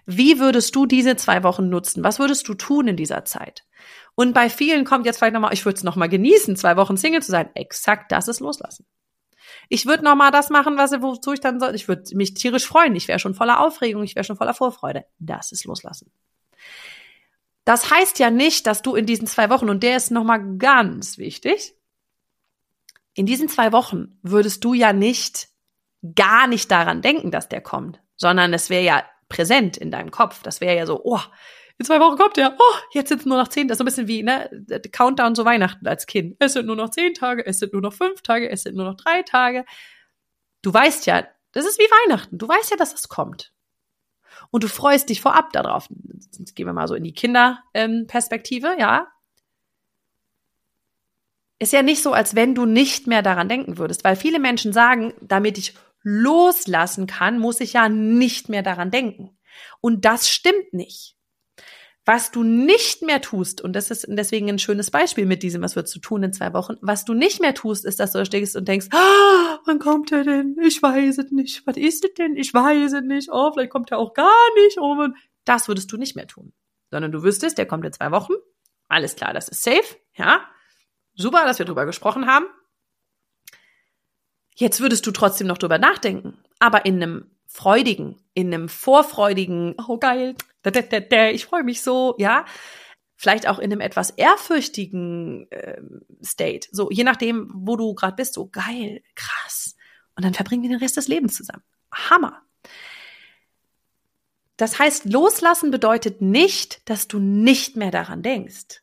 Wie 0.05 0.39
würdest 0.39 0.75
du 0.75 0.85
diese 0.85 1.15
zwei 1.15 1.43
Wochen 1.43 1.69
nutzen? 1.69 2.03
Was 2.03 2.19
würdest 2.19 2.47
du 2.47 2.53
tun 2.53 2.87
in 2.87 2.97
dieser 2.97 3.25
Zeit? 3.25 3.65
Und 4.15 4.33
bei 4.33 4.49
vielen 4.49 4.85
kommt 4.85 5.05
jetzt 5.05 5.17
vielleicht 5.17 5.33
nochmal, 5.33 5.53
ich 5.53 5.65
würde 5.65 5.77
es 5.77 5.83
nochmal 5.83 6.09
genießen, 6.09 6.55
zwei 6.55 6.77
Wochen 6.77 6.97
Single 6.97 7.23
zu 7.23 7.31
sein. 7.31 7.49
Exakt 7.55 8.11
das 8.11 8.27
ist 8.27 8.39
loslassen. 8.39 8.85
Ich 9.69 9.85
würde 9.85 10.03
nochmal 10.03 10.31
das 10.31 10.49
machen, 10.49 10.77
was 10.77 10.91
wozu 11.01 11.33
ich 11.33 11.39
dann 11.39 11.59
soll. 11.59 11.75
Ich 11.75 11.87
würde 11.87 12.15
mich 12.15 12.33
tierisch 12.33 12.67
freuen. 12.67 12.95
Ich 12.95 13.07
wäre 13.07 13.19
schon 13.19 13.33
voller 13.33 13.59
Aufregung, 13.59 14.03
ich 14.03 14.15
wäre 14.15 14.23
schon 14.23 14.37
voller 14.37 14.53
Vorfreude. 14.53 15.05
Das 15.19 15.51
ist 15.51 15.65
loslassen. 15.65 16.11
Das 17.65 17.89
heißt 17.89 18.19
ja 18.19 18.29
nicht, 18.29 18.67
dass 18.67 18.81
du 18.81 18.95
in 18.95 19.05
diesen 19.05 19.27
zwei 19.27 19.49
Wochen, 19.49 19.69
und 19.69 19.83
der 19.83 19.97
ist 19.97 20.11
nochmal 20.11 20.57
ganz 20.57 21.17
wichtig, 21.17 21.75
in 23.13 23.25
diesen 23.25 23.47
zwei 23.47 23.71
Wochen 23.71 24.19
würdest 24.21 24.63
du 24.63 24.73
ja 24.73 24.91
nicht 24.91 25.49
gar 26.15 26.47
nicht 26.47 26.69
daran 26.69 27.01
denken, 27.01 27.31
dass 27.31 27.49
der 27.49 27.61
kommt, 27.61 28.01
sondern 28.15 28.53
es 28.53 28.69
wäre 28.69 28.83
ja 28.83 29.03
präsent 29.29 29.77
in 29.77 29.91
deinem 29.91 30.11
Kopf. 30.11 30.43
Das 30.43 30.61
wäre 30.61 30.75
ja 30.75 30.85
so, 30.85 31.01
oh, 31.03 31.21
in 31.77 31.85
zwei 31.85 31.99
Wochen 31.99 32.17
kommt 32.17 32.37
der. 32.37 32.55
Oh, 32.57 32.77
jetzt 32.93 33.09
sind 33.09 33.21
es 33.21 33.25
nur 33.25 33.37
noch 33.37 33.47
zehn. 33.47 33.67
Das 33.67 33.75
ist 33.75 33.79
so 33.79 33.83
ein 33.83 33.85
bisschen 33.85 34.07
wie, 34.07 34.23
ne, 34.23 34.49
Countdown 34.91 35.35
zu 35.35 35.43
Weihnachten 35.45 35.87
als 35.87 36.05
Kind. 36.05 36.35
Es 36.39 36.53
sind 36.53 36.67
nur 36.67 36.75
noch 36.75 36.89
zehn 36.89 37.13
Tage, 37.13 37.45
es 37.45 37.59
sind 37.59 37.73
nur 37.73 37.81
noch 37.81 37.93
fünf 37.93 38.21
Tage, 38.21 38.49
es 38.49 38.63
sind 38.63 38.75
nur 38.75 38.85
noch 38.85 38.95
drei 38.95 39.23
Tage. 39.23 39.65
Du 40.61 40.73
weißt 40.73 41.05
ja, 41.07 41.25
das 41.51 41.65
ist 41.65 41.79
wie 41.79 41.83
Weihnachten. 41.83 42.37
Du 42.37 42.47
weißt 42.47 42.71
ja, 42.71 42.77
dass 42.77 42.93
es 42.93 43.09
kommt. 43.09 43.51
Und 44.51 44.63
du 44.63 44.67
freust 44.67 45.09
dich 45.09 45.21
vorab 45.21 45.51
darauf. 45.51 45.87
Jetzt 46.37 46.55
gehen 46.55 46.67
wir 46.67 46.73
mal 46.73 46.87
so 46.87 46.95
in 46.95 47.03
die 47.03 47.13
Kinderperspektive, 47.13 48.75
ja. 48.79 49.07
Ist 51.59 51.73
ja 51.73 51.81
nicht 51.81 52.03
so, 52.03 52.13
als 52.13 52.35
wenn 52.35 52.55
du 52.55 52.65
nicht 52.65 53.07
mehr 53.07 53.21
daran 53.21 53.49
denken 53.49 53.77
würdest, 53.77 54.03
weil 54.03 54.15
viele 54.15 54.39
Menschen 54.39 54.73
sagen, 54.73 55.13
damit 55.21 55.57
ich 55.57 55.75
loslassen 56.03 57.07
kann, 57.07 57.39
muss 57.39 57.59
ich 57.59 57.73
ja 57.73 57.89
nicht 57.89 58.49
mehr 58.49 58.61
daran 58.61 58.91
denken. 58.91 59.37
Und 59.81 60.05
das 60.05 60.29
stimmt 60.29 60.73
nicht. 60.73 61.15
Was 62.05 62.31
du 62.31 62.43
nicht 62.43 63.01
mehr 63.01 63.21
tust, 63.21 63.61
und 63.61 63.73
das 63.73 63.89
ist 63.89 64.05
deswegen 64.09 64.49
ein 64.49 64.59
schönes 64.59 64.91
Beispiel 64.91 65.25
mit 65.25 65.41
diesem, 65.41 65.61
was 65.61 65.77
würdest 65.77 65.95
du 65.95 65.99
tun 65.99 66.23
in 66.23 66.33
zwei 66.33 66.53
Wochen, 66.53 66.75
was 66.81 67.05
du 67.05 67.13
nicht 67.13 67.39
mehr 67.39 67.53
tust, 67.53 67.85
ist, 67.85 68.01
dass 68.01 68.11
du 68.11 68.17
da 68.17 68.25
stehst 68.25 68.57
und 68.57 68.67
denkst, 68.67 68.87
ah, 68.91 69.59
wann 69.65 69.79
kommt 69.79 70.11
er 70.11 70.25
denn? 70.25 70.57
Ich 70.61 70.83
weiß 70.83 71.17
es 71.17 71.31
nicht. 71.31 71.65
Was 71.65 71.77
ist 71.77 72.03
es 72.03 72.13
denn? 72.15 72.35
Ich 72.35 72.53
weiß 72.53 72.91
es 72.91 73.01
nicht. 73.03 73.29
Oh, 73.31 73.51
vielleicht 73.53 73.71
kommt 73.71 73.89
er 73.91 73.99
auch 73.99 74.13
gar 74.13 74.53
nicht. 74.63 74.77
Oh, 74.79 75.07
das 75.45 75.69
würdest 75.69 75.93
du 75.93 75.97
nicht 75.97 76.17
mehr 76.17 76.27
tun. 76.27 76.51
Sondern 76.91 77.13
du 77.13 77.23
wüsstest, 77.23 77.57
der 77.57 77.67
kommt 77.67 77.85
in 77.85 77.93
zwei 77.93 78.11
Wochen. 78.11 78.33
Alles 78.89 79.15
klar, 79.15 79.33
das 79.33 79.47
ist 79.47 79.63
safe. 79.63 79.95
Ja. 80.15 80.41
Super, 81.15 81.45
dass 81.45 81.59
wir 81.59 81.65
drüber 81.65 81.85
gesprochen 81.85 82.27
haben. 82.27 82.45
Jetzt 84.55 84.81
würdest 84.81 85.05
du 85.05 85.11
trotzdem 85.11 85.47
noch 85.47 85.57
drüber 85.57 85.77
nachdenken, 85.77 86.37
aber 86.59 86.85
in 86.85 87.01
einem 87.01 87.31
freudigen, 87.47 88.17
in 88.33 88.53
einem 88.53 88.69
vorfreudigen, 88.69 89.75
oh 89.87 89.97
geil, 89.97 90.35
ich 90.65 91.45
freue 91.45 91.63
mich 91.63 91.81
so, 91.81 92.15
ja. 92.17 92.45
Vielleicht 93.15 93.47
auch 93.47 93.59
in 93.59 93.71
einem 93.71 93.79
etwas 93.79 94.09
ehrfürchtigen 94.09 95.49
äh, 95.51 95.81
State. 96.23 96.67
So, 96.71 96.89
je 96.91 97.03
nachdem, 97.03 97.49
wo 97.53 97.77
du 97.77 97.93
gerade 97.93 98.15
bist, 98.15 98.33
so 98.33 98.47
geil, 98.47 99.01
krass. 99.15 99.75
Und 100.15 100.25
dann 100.25 100.33
verbringen 100.33 100.63
wir 100.63 100.69
den 100.69 100.79
Rest 100.79 100.97
des 100.97 101.07
Lebens 101.07 101.35
zusammen. 101.35 101.63
Hammer. 101.91 102.41
Das 104.57 104.77
heißt, 104.79 105.05
loslassen 105.05 105.71
bedeutet 105.71 106.21
nicht, 106.21 106.87
dass 106.89 107.07
du 107.07 107.19
nicht 107.19 107.77
mehr 107.77 107.91
daran 107.91 108.23
denkst. 108.23 108.82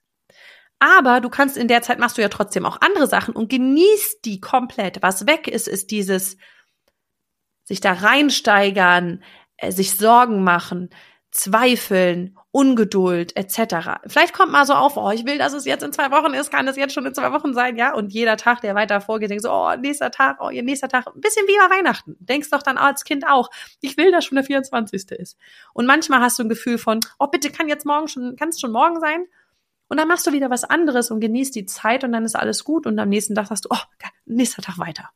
Aber 0.81 1.21
du 1.21 1.29
kannst 1.29 1.57
in 1.57 1.69
der 1.69 1.83
Zeit 1.83 1.99
machst 1.99 2.19
du 2.19 2.23
ja 2.23 2.29
trotzdem 2.29 2.65
auch 2.67 2.81
andere 2.81 3.07
Sachen 3.07 3.37
und 3.37 3.51
genießt 3.51 4.25
die 4.25 4.41
komplett. 4.41 5.03
Was 5.03 5.27
weg 5.27 5.47
ist, 5.47 5.69
ist 5.69 5.91
dieses 5.91 6.37
sich 7.65 7.81
da 7.81 7.93
reinsteigern, 7.93 9.23
äh, 9.59 9.71
sich 9.71 9.97
Sorgen 9.97 10.43
machen, 10.43 10.91
zweifeln, 11.31 12.37
Ungeduld 12.51 13.37
etc. 13.37 14.01
Vielleicht 14.07 14.35
kommt 14.35 14.51
mal 14.51 14.67
so 14.67 14.73
auf, 14.73 14.97
oh, 14.97 15.11
ich 15.11 15.25
will, 15.25 15.39
dass 15.39 15.53
es 15.53 15.67
jetzt 15.67 15.85
in 15.85 15.93
zwei 15.93 16.11
Wochen 16.11 16.35
ist, 16.35 16.51
kann 16.51 16.67
es 16.67 16.77
jetzt 16.77 16.95
schon 16.95 17.07
in 17.07 17.15
zwei 17.15 17.31
Wochen 17.31 17.55
sein, 17.55 17.77
ja? 17.77 17.95
Und 17.95 18.13
jeder 18.13 18.37
Tag, 18.37 18.63
der 18.63 18.75
weiter 18.75 19.01
vorgeht, 19.01 19.31
denkt 19.31 19.45
so, 19.45 19.53
oh, 19.53 19.77
nächster 19.77 20.11
Tag, 20.11 20.39
oh, 20.41 20.49
ihr 20.49 20.65
nächster 20.65 20.89
Tag, 20.89 21.07
ein 21.07 21.21
bisschen 21.21 21.47
wie 21.47 21.57
bei 21.59 21.77
Weihnachten. 21.77 22.17
Denkst 22.19 22.51
doch 22.51 22.63
dann 22.63 22.79
als 22.79 23.05
Kind 23.05 23.25
auch, 23.29 23.51
ich 23.81 23.97
will, 23.97 24.11
dass 24.11 24.25
schon 24.25 24.37
der 24.37 24.45
24. 24.45 25.13
ist. 25.13 25.37
Und 25.73 25.87
manchmal 25.87 26.21
hast 26.21 26.39
du 26.39 26.43
ein 26.43 26.49
Gefühl 26.49 26.79
von, 26.79 26.99
oh, 27.21 27.29
bitte 27.29 27.53
kann 27.53 27.69
jetzt 27.69 27.87
morgen 27.87 28.09
schon, 28.09 28.35
kann 28.35 28.49
es 28.49 28.59
schon 28.59 28.73
morgen 28.73 28.99
sein? 28.99 29.27
Und 29.91 29.99
dann 29.99 30.09
machst 30.09 30.27
du 30.27 30.33
wieder 30.33 30.49
was 30.49 30.65
anderes 30.65 31.11
und 31.11 31.21
genießt 31.21 31.55
die 31.55 31.67
Zeit 31.67 32.05
und 32.05 32.13
dann 32.13 32.25
ist 32.25 32.37
alles 32.37 32.65
gut 32.65 32.87
und 32.87 32.99
am 32.99 33.11
nächsten 33.11 33.35
Tag 33.35 33.49
sagst 33.49 33.67
du, 33.67 33.69
oh, 33.71 33.83
nächster 34.25 34.63
Tag 34.63 34.79
weiter. 34.79 35.11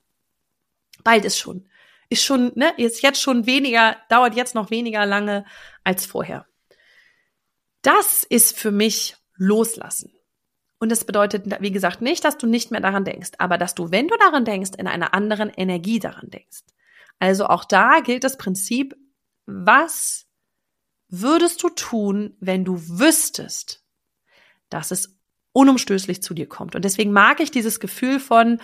Bald 1.03 1.25
ist 1.25 1.39
schon 1.39 1.67
ist 2.09 2.25
schon, 2.25 2.53
ne, 2.55 2.73
ist 2.77 3.03
jetzt 3.03 3.21
schon 3.21 3.47
weniger, 3.47 3.97
dauert 4.09 4.35
jetzt 4.35 4.55
noch 4.55 4.71
weniger 4.71 5.07
lange 5.07 5.45
als 5.83 6.07
vorher. 6.07 6.47
Das 7.83 8.25
ist 8.25 8.57
für 8.57 8.71
mich 8.71 9.17
loslassen. 9.37 10.13
Und 10.79 10.91
das 10.91 11.05
bedeutet, 11.05 11.47
wie 11.61 11.73
gesagt, 11.73 12.03
nicht, 12.03 12.25
dass 12.25 12.37
du 12.37 12.47
nicht 12.47 12.71
mehr 12.71 12.81
daran 12.81 13.05
denkst, 13.05 13.33
aber 13.39 13.59
dass 13.59 13.75
du, 13.75 13.91
wenn 13.91 14.09
du 14.09 14.17
daran 14.19 14.45
denkst, 14.45 14.73
in 14.77 14.87
einer 14.87 15.15
anderen 15.15 15.51
Energie 15.51 15.99
daran 15.99 16.31
denkst. 16.31 16.63
Also 17.19 17.47
auch 17.47 17.65
da 17.65 18.01
gilt 18.01 18.25
das 18.25 18.37
Prinzip, 18.37 18.95
was 19.47 20.27
würdest 21.09 21.63
du 21.63 21.71
tun, 21.71 22.37
wenn 22.41 22.65
du 22.65 22.77
wüsstest, 22.77 23.84
dass 24.75 24.91
es 24.91 25.17
unumstößlich 25.53 26.23
zu 26.23 26.35
dir 26.35 26.49
kommt? 26.49 26.75
Und 26.75 26.85
deswegen 26.85 27.13
mag 27.13 27.41
ich 27.41 27.51
dieses 27.51 27.81
Gefühl 27.81 28.19
von, 28.19 28.61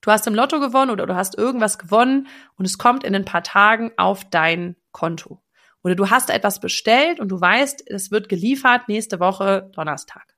du 0.00 0.10
hast 0.10 0.26
im 0.26 0.34
Lotto 0.34 0.60
gewonnen 0.60 0.90
oder 0.90 1.06
du 1.06 1.14
hast 1.14 1.38
irgendwas 1.38 1.78
gewonnen 1.78 2.26
und 2.56 2.64
es 2.64 2.78
kommt 2.78 3.04
in 3.04 3.14
ein 3.14 3.24
paar 3.24 3.44
Tagen 3.44 3.92
auf 3.96 4.28
dein 4.28 4.76
Konto. 4.90 5.40
Oder 5.84 5.94
du 5.94 6.10
hast 6.10 6.30
etwas 6.30 6.60
bestellt 6.60 7.20
und 7.20 7.28
du 7.28 7.40
weißt, 7.40 7.84
es 7.88 8.10
wird 8.10 8.28
geliefert 8.28 8.88
nächste 8.88 9.20
Woche 9.20 9.70
Donnerstag. 9.74 10.34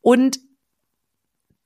Und 0.00 0.38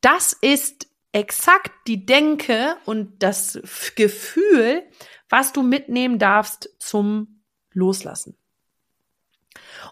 das 0.00 0.34
ist 0.34 0.88
exakt 1.12 1.72
die 1.86 2.04
Denke 2.04 2.76
und 2.84 3.22
das 3.22 3.58
Gefühl, 3.94 4.82
was 5.28 5.52
du 5.52 5.62
mitnehmen 5.62 6.18
darfst 6.18 6.68
zum 6.78 7.42
loslassen. 7.72 8.36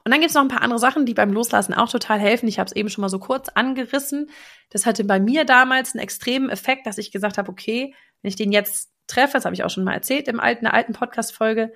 Und 0.05 0.13
dann 0.13 0.21
gibt 0.21 0.31
es 0.31 0.35
noch 0.35 0.43
ein 0.43 0.49
paar 0.49 0.63
andere 0.63 0.79
Sachen, 0.79 1.07
die 1.07 1.15
beim 1.15 1.33
Loslassen 1.33 1.75
auch 1.75 1.91
total 1.91 2.19
helfen. 2.19 2.49
Ich 2.49 2.59
habe 2.59 2.69
es 2.69 2.77
eben 2.77 2.89
schon 2.89 3.03
mal 3.03 3.09
so 3.09 3.19
kurz 3.19 3.49
angerissen. 3.49 4.31
Das 4.71 4.87
hatte 4.87 5.05
bei 5.05 5.21
mir 5.21 5.45
damals 5.45 5.95
einen 5.95 6.03
extremen 6.03 6.51
Effekt, 6.51 6.87
dass 6.87 6.99
ich 6.99 7.13
gesagt 7.13 7.39
habe, 7.39 7.51
okay, 7.51 7.95
wenn 8.23 8.29
ich 8.29 8.37
den 8.37 8.53
jetzt 8.53 8.93
treffe, 9.07 9.35
das 9.35 9.45
habe 9.45 9.55
ich 9.55 9.65
auch 9.65 9.71
schon 9.71 9.85
mal 9.85 9.95
erzählt 9.95 10.29
im 10.29 10.41
alten, 10.41 10.61
in 10.61 10.71
der 10.71 10.75
alten 10.75 10.93
Podcast-Folge, 10.93 11.73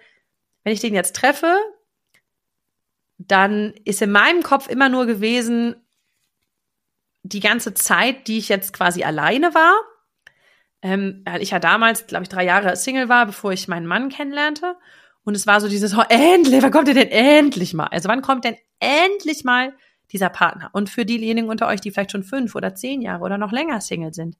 wenn 0.64 0.72
ich 0.72 0.80
den 0.80 0.94
jetzt 0.94 1.16
treffe, 1.16 1.56
dann 3.18 3.74
ist 3.84 4.02
in 4.02 4.12
meinem 4.12 4.42
Kopf 4.42 4.68
immer 4.68 4.88
nur 4.88 5.06
gewesen, 5.06 5.76
die 7.22 7.40
ganze 7.40 7.74
Zeit, 7.74 8.28
die 8.28 8.38
ich 8.38 8.48
jetzt 8.48 8.72
quasi 8.72 9.02
alleine 9.02 9.54
war, 9.54 9.74
ähm, 10.82 11.22
weil 11.24 11.42
ich 11.42 11.50
ja 11.50 11.58
damals, 11.58 12.06
glaube 12.06 12.22
ich, 12.24 12.28
drei 12.28 12.44
Jahre 12.44 12.76
Single 12.76 13.08
war, 13.08 13.26
bevor 13.26 13.52
ich 13.52 13.68
meinen 13.68 13.86
Mann 13.86 14.08
kennenlernte. 14.08 14.76
Und 15.26 15.34
es 15.34 15.44
war 15.44 15.60
so 15.60 15.68
dieses, 15.68 15.92
oh, 15.92 16.04
endlich, 16.08 16.62
wann 16.62 16.70
kommt 16.70 16.86
der 16.86 16.94
denn 16.94 17.08
endlich 17.08 17.74
mal? 17.74 17.88
Also 17.88 18.08
wann 18.08 18.22
kommt 18.22 18.44
denn 18.44 18.54
endlich 18.78 19.42
mal 19.42 19.74
dieser 20.12 20.28
Partner? 20.28 20.70
Und 20.72 20.88
für 20.88 21.04
diejenigen 21.04 21.48
unter 21.48 21.66
euch, 21.66 21.80
die 21.80 21.90
vielleicht 21.90 22.12
schon 22.12 22.22
fünf 22.22 22.54
oder 22.54 22.76
zehn 22.76 23.02
Jahre 23.02 23.24
oder 23.24 23.36
noch 23.36 23.50
länger 23.50 23.80
Single 23.80 24.14
sind, 24.14 24.36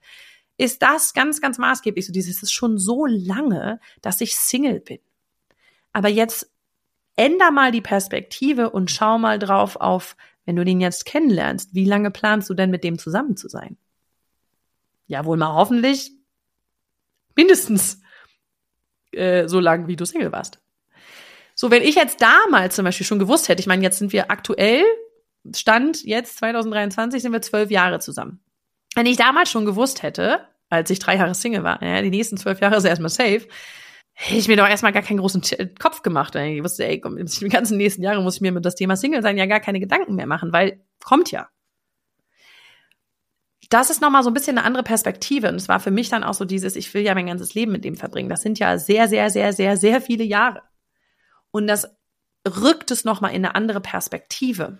ist 0.59 0.83
das 0.83 1.13
ganz, 1.13 1.41
ganz 1.41 1.59
maßgeblich 1.59 2.07
so 2.07 2.13
dieses, 2.13 2.37
es 2.37 2.45
ist 2.45 2.53
schon 2.53 2.79
so 2.79 3.05
lange, 3.05 3.81
dass 4.01 4.21
ich 4.21 4.37
Single 4.37 4.79
bin. 4.79 5.01
Aber 5.93 6.09
jetzt 6.09 6.53
änder 7.17 7.51
mal 7.51 7.73
die 7.73 7.81
Perspektive 7.81 8.71
und 8.71 8.89
schau 8.89 9.19
mal 9.19 9.41
drauf 9.41 9.75
auf, 9.75 10.17
wenn 10.45 10.55
du 10.55 10.65
den 10.65 10.81
jetzt 10.81 11.05
kennenlernst, 11.05 11.75
wie 11.75 11.85
lange 11.85 12.13
planst 12.13 12.49
du 12.49 12.55
denn 12.55 12.71
mit 12.71 12.85
dem 12.85 12.97
zusammen 12.97 13.37
zu 13.37 13.49
sein? 13.49 13.77
Ja, 15.09 15.25
wohl 15.25 15.37
mal 15.37 15.53
hoffentlich 15.53 16.13
mindestens 17.35 18.01
äh, 19.11 19.49
so 19.49 19.59
lang, 19.59 19.89
wie 19.89 19.97
du 19.97 20.05
Single 20.05 20.31
warst. 20.31 20.61
So, 21.59 21.71
wenn 21.71 21.83
ich 21.83 21.95
jetzt 21.95 22.21
damals 22.21 22.77
zum 22.77 22.85
Beispiel 22.85 23.07
schon 23.07 23.19
gewusst 23.19 23.49
hätte, 23.49 23.61
ich 23.61 23.67
meine, 23.67 23.83
jetzt 23.83 23.99
sind 23.99 24.13
wir 24.13 24.31
aktuell, 24.31 24.85
Stand 25.55 26.05
jetzt 26.05 26.37
2023, 26.37 27.23
sind 27.23 27.33
wir 27.33 27.41
zwölf 27.41 27.71
Jahre 27.71 27.99
zusammen. 27.99 28.41
Wenn 28.95 29.07
ich 29.07 29.17
damals 29.17 29.51
schon 29.51 29.65
gewusst 29.65 30.03
hätte, 30.03 30.47
als 30.69 30.91
ich 30.91 30.99
drei 30.99 31.17
Jahre 31.17 31.35
Single 31.35 31.65
war, 31.65 31.83
ja, 31.83 32.03
die 32.03 32.11
nächsten 32.11 32.37
zwölf 32.37 32.61
Jahre 32.61 32.77
ist 32.77 32.85
erstmal 32.85 33.09
safe, 33.09 33.49
hätte 34.13 34.39
ich 34.39 34.49
mir 34.49 34.57
doch 34.59 34.69
erstmal 34.69 34.93
gar 34.93 35.03
keinen 35.03 35.19
großen 35.19 35.43
Kopf 35.79 36.03
gemacht. 36.03 36.35
Ich 36.35 36.63
wusste, 36.63 36.85
ey, 36.85 37.01
komm, 37.01 37.17
die 37.17 37.49
ganzen 37.49 37.79
nächsten 37.79 38.03
Jahre 38.03 38.23
muss 38.23 38.37
ich 38.37 38.41
mir 38.43 38.53
mit 38.53 38.65
das 38.67 38.75
Thema 38.75 38.97
Single 38.97 39.23
sein 39.23 39.39
ja 39.39 39.47
gar 39.47 39.61
keine 39.61 39.81
Gedanken 39.81 40.15
mehr 40.15 40.27
machen, 40.27 40.53
weil 40.53 40.85
kommt 41.03 41.31
ja. 41.31 41.49
Das 43.71 43.89
ist 43.89 44.03
nochmal 44.03 44.23
so 44.23 44.31
ein 44.31 44.35
bisschen 44.35 44.59
eine 44.59 44.67
andere 44.67 44.85
Perspektive. 44.85 45.49
Und 45.49 45.57
es 45.57 45.69
war 45.69 45.81
für 45.81 45.91
mich 45.91 46.11
dann 46.11 46.23
auch 46.23 46.35
so 46.35 46.45
dieses, 46.45 46.77
ich 46.77 46.93
will 46.93 47.03
ja 47.03 47.15
mein 47.15 47.27
ganzes 47.27 47.55
Leben 47.55 47.73
mit 47.73 47.85
dem 47.85 47.97
verbringen. 47.97 48.29
Das 48.29 48.43
sind 48.43 48.59
ja 48.59 48.77
sehr, 48.77 49.09
sehr, 49.09 49.31
sehr, 49.31 49.55
sehr, 49.55 49.77
sehr 49.79 50.01
viele 50.03 50.25
Jahre. 50.25 50.63
Und 51.57 51.67
das 51.67 51.89
rückt 52.47 52.91
es 52.91 53.05
nochmal 53.05 53.33
in 53.33 53.45
eine 53.45 53.55
andere 53.55 53.81
Perspektive. 53.81 54.79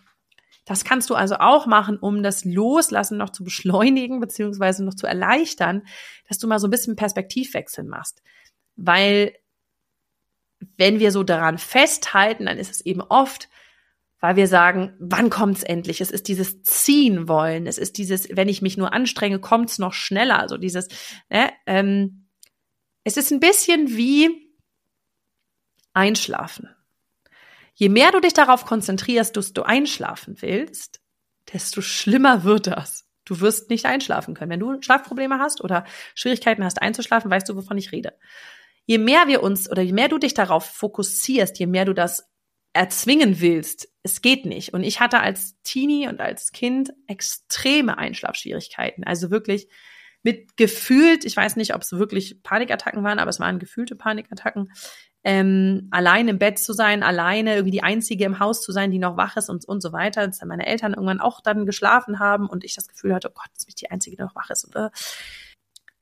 Das 0.65 0.85
kannst 0.85 1.11
du 1.11 1.15
also 1.15 1.37
auch 1.37 1.67
machen, 1.67 1.97
um 1.99 2.23
das 2.23 2.45
Loslassen 2.45 3.19
noch 3.19 3.31
zu 3.31 3.45
beschleunigen, 3.45 4.21
beziehungsweise 4.21 4.85
noch 4.85 4.95
zu 4.95 5.07
erleichtern, 5.07 5.83
dass 6.29 6.39
du 6.39 6.49
mal 6.49 6.59
so 6.59 6.67
ein 6.67 6.71
bisschen 6.71 6.97
Perspektivwechsel 6.97 7.85
machst 7.85 8.23
weil 8.77 9.35
wenn 10.77 11.01
wir 11.01 11.11
so 11.11 11.23
daran 11.23 11.59
festhalten, 11.59 12.47
dann 12.47 12.59
ist 12.59 12.71
es 12.71 12.81
eben 12.81 13.01
oft, 13.01 13.49
weil 14.21 14.37
wir 14.37 14.49
sagen, 14.49 14.95
wann 14.99 15.31
kommt's 15.31 15.63
endlich? 15.63 16.01
Es 16.01 16.11
ist 16.11 16.29
dieses 16.29 16.63
ziehen 16.63 17.29
wollen, 17.29 17.67
es 17.67 17.79
ist 17.79 17.99
dieses, 17.99 18.29
wenn 18.33 18.49
ich 18.49 18.63
mich 18.63 18.77
nur 18.77 18.93
anstrenge, 18.93 19.39
kommt's 19.39 19.79
noch 19.79 19.93
schneller. 19.93 20.39
Also 20.39 20.57
dieses, 20.57 20.89
ne, 21.29 21.51
ähm, 21.67 22.29
es 23.05 23.17
ist 23.17 23.31
ein 23.31 23.41
bisschen 23.41 23.97
wie 23.97 24.46
Einschlafen. 25.97 26.69
Je 27.75 27.89
mehr 27.89 28.13
du 28.13 28.21
dich 28.21 28.33
darauf 28.33 28.65
konzentrierst, 28.65 29.37
dass 29.37 29.53
du 29.53 29.63
einschlafen 29.63 30.37
willst, 30.41 31.01
desto 31.53 31.81
schlimmer 31.81 32.45
wird 32.45 32.69
das. 32.69 33.09
Du 33.25 33.41
wirst 33.41 33.71
nicht 33.71 33.87
einschlafen 33.87 34.35
können. 34.35 34.51
Wenn 34.51 34.61
du 34.61 34.81
Schlafprobleme 34.81 35.39
hast 35.39 35.63
oder 35.63 35.85
Schwierigkeiten 36.15 36.65
hast 36.65 36.81
einzuschlafen, 36.81 37.31
weißt 37.31 37.49
du, 37.49 37.57
wovon 37.57 37.77
ich 37.77 37.93
rede 37.93 38.13
je 38.87 38.99
mehr 38.99 39.27
wir 39.27 39.43
uns 39.43 39.71
oder 39.71 39.83
je 39.83 39.93
mehr 39.93 40.09
du 40.09 40.19
dich 40.19 40.33
darauf 40.33 40.65
fokussierst, 40.65 41.59
je 41.59 41.67
mehr 41.67 41.85
du 41.85 41.93
das 41.93 42.29
erzwingen 42.73 43.41
willst, 43.41 43.89
es 44.03 44.23
geht 44.23 44.47
nicht. 44.47 44.73
Und 44.73 44.85
ich 44.85 45.01
hatte 45.01 45.21
als 45.21 45.61
Teenie 45.63 46.09
und 46.09 46.21
als 46.21 46.53
Kind 46.53 46.93
extreme 47.07 47.99
Einschlafschwierigkeiten. 47.99 49.05
Also 49.05 49.31
wirklich 49.31 49.69
mit 50.23 50.57
gefühlt, 50.57 51.25
ich 51.25 51.37
weiß 51.37 51.57
nicht, 51.57 51.75
ob 51.75 51.83
es 51.83 51.93
wirklich 51.93 52.43
Panikattacken 52.43 53.03
waren, 53.03 53.19
aber 53.19 53.31
es 53.31 53.41
waren 53.41 53.59
gefühlte 53.59 53.97
Panikattacken, 53.97 54.73
ähm, 55.27 55.89
allein 55.91 56.29
im 56.29 56.39
Bett 56.39 56.57
zu 56.57 56.73
sein, 56.73 57.03
alleine 57.03 57.57
irgendwie 57.57 57.73
die 57.73 57.83
Einzige 57.83 58.25
im 58.25 58.39
Haus 58.39 58.63
zu 58.63 58.71
sein, 58.71 58.93
die 58.93 59.01
noch 59.01 59.17
wach 59.17 59.37
ist 59.37 59.51
und, 59.51 59.65
und 59.65 59.81
so 59.81 59.93
weiter. 59.93 60.25
Dass 60.25 60.41
meine 60.45 60.67
Eltern 60.67 60.95
irgendwann 60.95 61.19
auch 61.19 61.41
dann 61.41 61.67
geschlafen 61.67 62.21
haben 62.21 62.49
und 62.49 62.63
ich 62.63 62.77
das 62.77 62.87
Gefühl 62.87 63.13
hatte, 63.13 63.31
oh 63.31 63.35
Gott, 63.35 63.51
dass 63.53 63.67
mich 63.67 63.75
die 63.75 63.91
Einzige, 63.91 64.15
die 64.15 64.23
noch 64.23 64.37
wach 64.37 64.51
ist. 64.51 64.67
Und, 64.67 64.77
äh, 64.77 64.91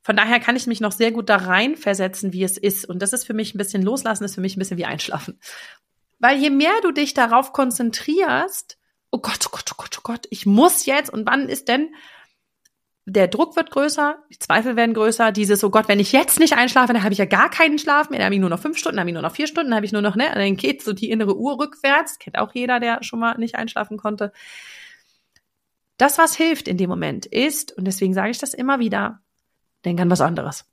von 0.02 0.14
daher 0.14 0.40
kann 0.40 0.56
ich 0.56 0.66
mich 0.66 0.82
noch 0.82 0.92
sehr 0.92 1.10
gut 1.10 1.30
da 1.30 1.36
reinversetzen, 1.36 2.34
wie 2.34 2.44
es 2.44 2.58
ist. 2.58 2.84
Und 2.84 3.00
das 3.00 3.14
ist 3.14 3.24
für 3.24 3.32
mich 3.32 3.54
ein 3.54 3.58
bisschen 3.58 3.82
loslassen, 3.82 4.24
ist 4.24 4.34
für 4.34 4.42
mich 4.42 4.56
ein 4.56 4.58
bisschen 4.58 4.76
wie 4.76 4.84
einschlafen. 4.84 5.40
Weil 6.18 6.36
je 6.36 6.50
mehr 6.50 6.74
du 6.82 6.92
dich 6.92 7.14
darauf 7.14 7.54
konzentrierst, 7.54 8.76
oh 9.10 9.20
Gott, 9.20 9.46
oh 9.46 9.50
Gott, 9.52 9.70
oh 9.72 9.76
Gott, 9.78 9.96
oh 9.98 10.02
Gott, 10.02 10.26
ich 10.28 10.44
muss 10.44 10.84
jetzt 10.84 11.10
und 11.10 11.24
wann 11.26 11.48
ist 11.48 11.68
denn 11.68 11.94
der 13.06 13.28
Druck 13.28 13.54
wird 13.56 13.70
größer, 13.70 14.18
die 14.30 14.38
Zweifel 14.38 14.76
werden 14.76 14.94
größer, 14.94 15.30
dieses, 15.30 15.62
oh 15.62 15.70
Gott, 15.70 15.88
wenn 15.88 16.00
ich 16.00 16.12
jetzt 16.12 16.40
nicht 16.40 16.54
einschlafe, 16.54 16.92
dann 16.92 17.02
habe 17.02 17.12
ich 17.12 17.18
ja 17.18 17.26
gar 17.26 17.50
keinen 17.50 17.78
Schlaf 17.78 18.08
mehr, 18.08 18.18
dann 18.18 18.26
habe 18.26 18.34
ich 18.34 18.40
nur 18.40 18.50
noch 18.50 18.60
fünf 18.60 18.78
Stunden, 18.78 18.96
dann 18.96 19.02
habe 19.02 19.10
ich 19.10 19.14
nur 19.14 19.22
noch 19.22 19.34
vier 19.34 19.46
Stunden, 19.46 19.70
dann 19.70 19.76
habe 19.76 19.86
ich 19.86 19.92
nur 19.92 20.02
noch, 20.02 20.16
ne, 20.16 20.30
dann 20.32 20.56
geht 20.56 20.82
so 20.82 20.92
die 20.94 21.10
innere 21.10 21.36
Uhr 21.36 21.58
rückwärts, 21.58 22.18
kennt 22.18 22.38
auch 22.38 22.54
jeder, 22.54 22.80
der 22.80 23.02
schon 23.02 23.20
mal 23.20 23.36
nicht 23.36 23.56
einschlafen 23.56 23.98
konnte. 23.98 24.32
Das, 25.98 26.18
was 26.18 26.34
hilft 26.34 26.66
in 26.66 26.78
dem 26.78 26.88
Moment, 26.88 27.26
ist, 27.26 27.76
und 27.76 27.84
deswegen 27.84 28.14
sage 28.14 28.30
ich 28.30 28.38
das 28.38 28.54
immer 28.54 28.78
wieder, 28.78 29.20
Denk 29.84 30.00
an 30.00 30.10
was 30.10 30.20
anderes. 30.20 30.64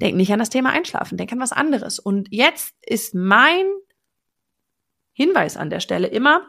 Denk 0.00 0.16
nicht 0.16 0.32
an 0.32 0.38
das 0.38 0.50
Thema 0.50 0.70
Einschlafen, 0.70 1.18
denk 1.18 1.32
an 1.32 1.40
was 1.40 1.52
anderes. 1.52 1.98
Und 1.98 2.28
jetzt 2.30 2.74
ist 2.82 3.14
mein 3.14 3.66
Hinweis 5.12 5.56
an 5.56 5.70
der 5.70 5.80
Stelle 5.80 6.08
immer, 6.08 6.48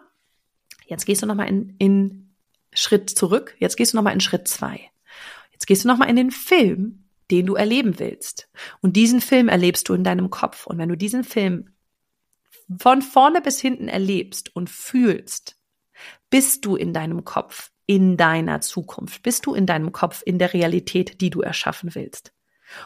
jetzt 0.85 1.05
gehst 1.05 1.21
du 1.21 1.25
nochmal 1.25 1.49
in, 1.49 1.75
in 1.79 2.35
Schritt 2.73 3.09
zurück, 3.09 3.55
jetzt 3.59 3.75
gehst 3.75 3.93
du 3.93 3.97
nochmal 3.97 4.13
in 4.13 4.21
Schritt 4.21 4.47
zwei. 4.47 4.89
Jetzt 5.63 5.67
gehst 5.67 5.85
du 5.85 5.87
nochmal 5.87 6.09
in 6.09 6.17
den 6.17 6.31
Film, 6.31 7.05
den 7.31 7.45
du 7.45 7.55
erleben 7.55 7.97
willst. 7.97 8.49
Und 8.81 8.97
diesen 8.97 9.21
Film 9.21 9.47
erlebst 9.47 9.87
du 9.87 9.93
in 9.93 10.03
deinem 10.03 10.29
Kopf. 10.29 10.67
Und 10.67 10.77
wenn 10.77 10.89
du 10.89 10.97
diesen 10.97 11.23
Film 11.23 11.69
von 12.79 13.01
vorne 13.01 13.39
bis 13.39 13.61
hinten 13.61 13.87
erlebst 13.87 14.53
und 14.53 14.69
fühlst, 14.69 15.57
bist 16.29 16.65
du 16.65 16.75
in 16.75 16.91
deinem 16.91 17.23
Kopf 17.23 17.71
in 17.85 18.17
deiner 18.17 18.59
Zukunft? 18.59 19.23
Bist 19.23 19.45
du 19.45 19.53
in 19.53 19.65
deinem 19.65 19.93
Kopf 19.93 20.21
in 20.25 20.37
der 20.37 20.51
Realität, 20.51 21.21
die 21.21 21.29
du 21.29 21.39
erschaffen 21.39 21.95
willst? 21.95 22.33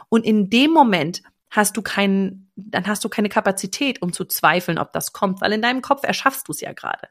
Und 0.09 0.23
in 0.23 0.51
dem 0.51 0.69
Moment 0.69 1.23
hast 1.49 1.77
du 1.77 1.81
keinen, 1.81 2.51
dann 2.55 2.85
hast 2.85 3.03
du 3.03 3.09
keine 3.09 3.29
Kapazität, 3.29 4.03
um 4.03 4.13
zu 4.13 4.23
zweifeln, 4.23 4.77
ob 4.77 4.93
das 4.93 5.13
kommt, 5.13 5.41
weil 5.41 5.53
in 5.53 5.63
deinem 5.63 5.81
Kopf 5.81 6.03
erschaffst 6.03 6.47
du 6.47 6.51
es 6.51 6.61
ja 6.61 6.73
gerade. 6.73 7.07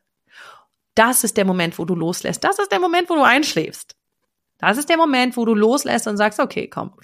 Das 0.94 1.24
ist 1.24 1.36
der 1.36 1.44
Moment, 1.44 1.76
wo 1.80 1.84
du 1.84 1.96
loslässt. 1.96 2.44
Das 2.44 2.60
ist 2.60 2.70
der 2.70 2.78
Moment, 2.78 3.10
wo 3.10 3.16
du 3.16 3.24
einschläfst. 3.24 3.96
Das 4.58 4.78
ist 4.78 4.88
der 4.88 4.96
Moment, 4.96 5.36
wo 5.36 5.44
du 5.44 5.54
loslässt 5.54 6.06
und 6.06 6.16
sagst, 6.16 6.40
okay, 6.40 6.68
komm. 6.68 6.94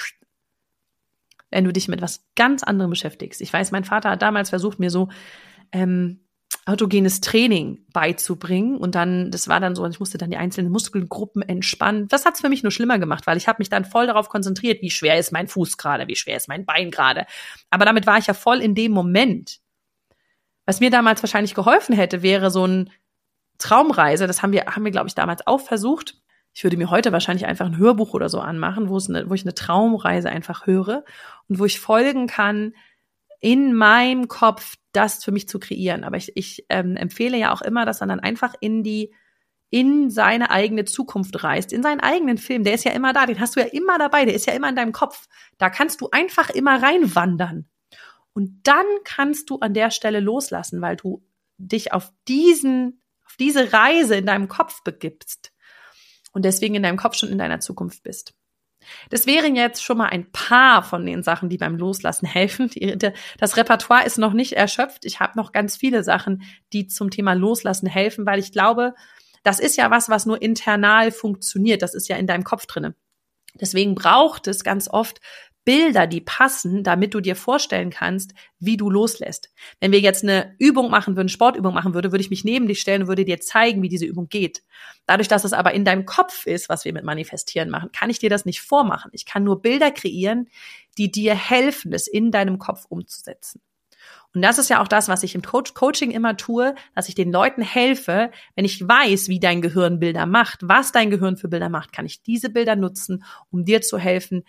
Wenn 1.50 1.64
du 1.64 1.72
dich 1.72 1.88
mit 1.88 2.00
was 2.00 2.24
ganz 2.34 2.62
anderem 2.62 2.90
beschäftigst. 2.90 3.40
Ich 3.40 3.52
weiß, 3.52 3.72
mein 3.72 3.84
Vater 3.84 4.10
hat 4.10 4.22
damals 4.22 4.50
versucht, 4.50 4.78
mir 4.78 4.90
so 4.90 5.08
ähm, 5.70 6.20
autogenes 6.64 7.20
Training 7.20 7.84
beizubringen. 7.92 8.76
Und 8.76 8.94
dann, 8.94 9.30
das 9.30 9.48
war 9.48 9.60
dann 9.60 9.74
so, 9.74 9.86
ich 9.86 10.00
musste 10.00 10.18
dann 10.18 10.30
die 10.30 10.36
einzelnen 10.36 10.70
Muskelgruppen 10.70 11.42
entspannen. 11.42 12.08
Das 12.08 12.24
hat's 12.24 12.40
für 12.40 12.48
mich 12.48 12.62
nur 12.62 12.72
schlimmer 12.72 12.98
gemacht, 12.98 13.26
weil 13.26 13.36
ich 13.36 13.48
habe 13.48 13.58
mich 13.58 13.68
dann 13.68 13.84
voll 13.84 14.06
darauf 14.06 14.28
konzentriert, 14.28 14.80
wie 14.80 14.90
schwer 14.90 15.18
ist 15.18 15.32
mein 15.32 15.48
Fuß 15.48 15.76
gerade, 15.76 16.06
wie 16.08 16.16
schwer 16.16 16.36
ist 16.36 16.48
mein 16.48 16.64
Bein 16.64 16.90
gerade. 16.90 17.26
Aber 17.70 17.84
damit 17.84 18.06
war 18.06 18.18
ich 18.18 18.26
ja 18.26 18.34
voll 18.34 18.60
in 18.60 18.74
dem 18.74 18.92
Moment. 18.92 19.58
Was 20.64 20.80
mir 20.80 20.90
damals 20.90 21.22
wahrscheinlich 21.22 21.54
geholfen 21.54 21.94
hätte, 21.94 22.22
wäre 22.22 22.50
so 22.50 22.64
ein 22.66 22.90
Traumreise. 23.58 24.26
Das 24.26 24.42
haben 24.42 24.52
wir, 24.52 24.66
haben 24.66 24.84
wir, 24.84 24.92
glaube 24.92 25.08
ich, 25.08 25.14
damals 25.14 25.46
auch 25.46 25.60
versucht. 25.60 26.16
Ich 26.54 26.64
würde 26.64 26.76
mir 26.76 26.90
heute 26.90 27.12
wahrscheinlich 27.12 27.46
einfach 27.46 27.66
ein 27.66 27.78
Hörbuch 27.78 28.12
oder 28.14 28.28
so 28.28 28.40
anmachen, 28.40 28.88
wo, 28.88 28.96
es 28.96 29.08
eine, 29.08 29.28
wo 29.28 29.34
ich 29.34 29.42
eine 29.42 29.54
Traumreise 29.54 30.28
einfach 30.28 30.66
höre 30.66 31.04
und 31.48 31.58
wo 31.58 31.64
ich 31.64 31.80
folgen 31.80 32.26
kann, 32.26 32.74
in 33.40 33.74
meinem 33.74 34.28
Kopf 34.28 34.76
das 34.92 35.24
für 35.24 35.32
mich 35.32 35.48
zu 35.48 35.58
kreieren. 35.58 36.04
Aber 36.04 36.16
ich, 36.16 36.36
ich 36.36 36.66
ähm, 36.68 36.96
empfehle 36.96 37.36
ja 37.36 37.52
auch 37.52 37.62
immer, 37.62 37.86
dass 37.86 38.00
man 38.00 38.10
dann 38.10 38.20
einfach 38.20 38.54
in 38.60 38.82
die 38.82 39.12
in 39.70 40.10
seine 40.10 40.50
eigene 40.50 40.84
Zukunft 40.84 41.42
reist, 41.42 41.72
in 41.72 41.82
seinen 41.82 42.00
eigenen 42.00 42.36
Film. 42.36 42.62
Der 42.62 42.74
ist 42.74 42.84
ja 42.84 42.92
immer 42.92 43.14
da, 43.14 43.24
den 43.24 43.40
hast 43.40 43.56
du 43.56 43.60
ja 43.60 43.66
immer 43.66 43.98
dabei, 43.98 44.26
der 44.26 44.34
ist 44.34 44.46
ja 44.46 44.52
immer 44.52 44.68
in 44.68 44.76
deinem 44.76 44.92
Kopf. 44.92 45.28
Da 45.56 45.70
kannst 45.70 46.02
du 46.02 46.10
einfach 46.12 46.50
immer 46.50 46.82
reinwandern. 46.82 47.66
Und 48.34 48.60
dann 48.64 48.84
kannst 49.04 49.48
du 49.48 49.58
an 49.60 49.72
der 49.72 49.90
Stelle 49.90 50.20
loslassen, 50.20 50.82
weil 50.82 50.96
du 50.96 51.24
dich 51.56 51.94
auf 51.94 52.12
diesen, 52.28 53.00
auf 53.24 53.36
diese 53.38 53.72
Reise 53.72 54.16
in 54.16 54.26
deinem 54.26 54.48
Kopf 54.48 54.82
begibst 54.84 55.51
und 56.32 56.44
deswegen 56.44 56.74
in 56.74 56.82
deinem 56.82 56.96
Kopf 56.96 57.16
schon 57.16 57.28
in 57.28 57.38
deiner 57.38 57.60
Zukunft 57.60 58.02
bist. 58.02 58.34
Das 59.10 59.26
wären 59.26 59.54
jetzt 59.54 59.82
schon 59.82 59.98
mal 59.98 60.08
ein 60.08 60.30
paar 60.32 60.82
von 60.82 61.06
den 61.06 61.22
Sachen, 61.22 61.48
die 61.48 61.58
beim 61.58 61.76
Loslassen 61.76 62.26
helfen. 62.26 62.70
Das 63.38 63.56
Repertoire 63.56 64.04
ist 64.04 64.18
noch 64.18 64.32
nicht 64.32 64.54
erschöpft. 64.54 65.04
Ich 65.04 65.20
habe 65.20 65.36
noch 65.36 65.52
ganz 65.52 65.76
viele 65.76 66.02
Sachen, 66.04 66.42
die 66.72 66.86
zum 66.86 67.10
Thema 67.10 67.34
Loslassen 67.34 67.86
helfen, 67.86 68.26
weil 68.26 68.38
ich 68.38 68.52
glaube, 68.52 68.94
das 69.42 69.58
ist 69.58 69.76
ja 69.76 69.90
was, 69.90 70.08
was 70.08 70.26
nur 70.26 70.40
internal 70.40 71.10
funktioniert. 71.10 71.82
Das 71.82 71.94
ist 71.94 72.08
ja 72.08 72.16
in 72.16 72.26
deinem 72.26 72.44
Kopf 72.44 72.66
drinne. 72.66 72.94
Deswegen 73.54 73.94
braucht 73.94 74.46
es 74.46 74.64
ganz 74.64 74.88
oft 74.88 75.20
Bilder, 75.64 76.06
die 76.06 76.20
passen, 76.20 76.82
damit 76.82 77.14
du 77.14 77.20
dir 77.20 77.36
vorstellen 77.36 77.90
kannst, 77.90 78.34
wie 78.58 78.76
du 78.76 78.90
loslässt. 78.90 79.50
Wenn 79.80 79.92
wir 79.92 80.00
jetzt 80.00 80.24
eine 80.24 80.56
Übung 80.58 80.90
machen 80.90 81.16
würden, 81.16 81.28
Sportübung 81.28 81.72
machen 81.72 81.94
würde, 81.94 82.10
würde 82.10 82.22
ich 82.22 82.30
mich 82.30 82.44
neben 82.44 82.66
dich 82.66 82.80
stellen 82.80 83.02
und 83.02 83.08
würde 83.08 83.24
dir 83.24 83.40
zeigen, 83.40 83.82
wie 83.82 83.88
diese 83.88 84.06
Übung 84.06 84.28
geht. 84.28 84.62
Dadurch, 85.06 85.28
dass 85.28 85.44
es 85.44 85.52
aber 85.52 85.72
in 85.72 85.84
deinem 85.84 86.04
Kopf 86.04 86.46
ist, 86.46 86.68
was 86.68 86.84
wir 86.84 86.92
mit 86.92 87.04
Manifestieren 87.04 87.70
machen, 87.70 87.92
kann 87.92 88.10
ich 88.10 88.18
dir 88.18 88.30
das 88.30 88.44
nicht 88.44 88.60
vormachen. 88.60 89.10
Ich 89.14 89.24
kann 89.24 89.44
nur 89.44 89.62
Bilder 89.62 89.90
kreieren, 89.90 90.48
die 90.98 91.10
dir 91.10 91.34
helfen, 91.34 91.92
es 91.92 92.08
in 92.08 92.30
deinem 92.30 92.58
Kopf 92.58 92.86
umzusetzen. 92.88 93.60
Und 94.34 94.42
das 94.42 94.58
ist 94.58 94.70
ja 94.70 94.80
auch 94.80 94.88
das, 94.88 95.08
was 95.08 95.22
ich 95.22 95.34
im 95.34 95.42
Coach 95.42 95.74
Coaching 95.74 96.10
immer 96.10 96.36
tue, 96.36 96.74
dass 96.94 97.08
ich 97.08 97.14
den 97.14 97.30
Leuten 97.30 97.62
helfe, 97.62 98.30
wenn 98.54 98.64
ich 98.64 98.86
weiß, 98.86 99.28
wie 99.28 99.40
dein 99.40 99.60
Gehirn 99.60 99.98
Bilder 99.98 100.24
macht, 100.26 100.60
was 100.62 100.90
dein 100.90 101.10
Gehirn 101.10 101.36
für 101.36 101.48
Bilder 101.48 101.68
macht, 101.68 101.92
kann 101.92 102.06
ich 102.06 102.22
diese 102.22 102.48
Bilder 102.48 102.74
nutzen, 102.74 103.24
um 103.50 103.64
dir 103.64 103.82
zu 103.82 103.98
helfen, 103.98 104.44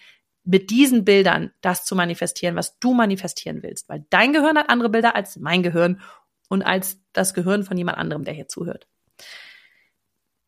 mit 0.46 0.70
diesen 0.70 1.06
Bildern 1.06 1.52
das 1.62 1.86
zu 1.86 1.96
manifestieren, 1.96 2.56
was 2.56 2.80
du 2.80 2.94
manifestieren 2.94 3.64
willst. 3.64 3.90
Weil 3.90 4.06
dein 4.10 4.34
Gehirn 4.34 4.58
hat 4.58 4.70
andere 4.70 4.90
Bilder 4.90 5.16
als 5.16 5.38
mein 5.38 5.64
Gehirn 5.64 6.02
und 6.50 6.64
als 6.64 7.00
das 7.14 7.34
Gehirn 7.34 7.64
von 7.64 7.78
jemand 7.78 7.98
anderem, 7.98 8.24
der 8.24 8.34
hier 8.34 8.48
zuhört. 8.48 8.88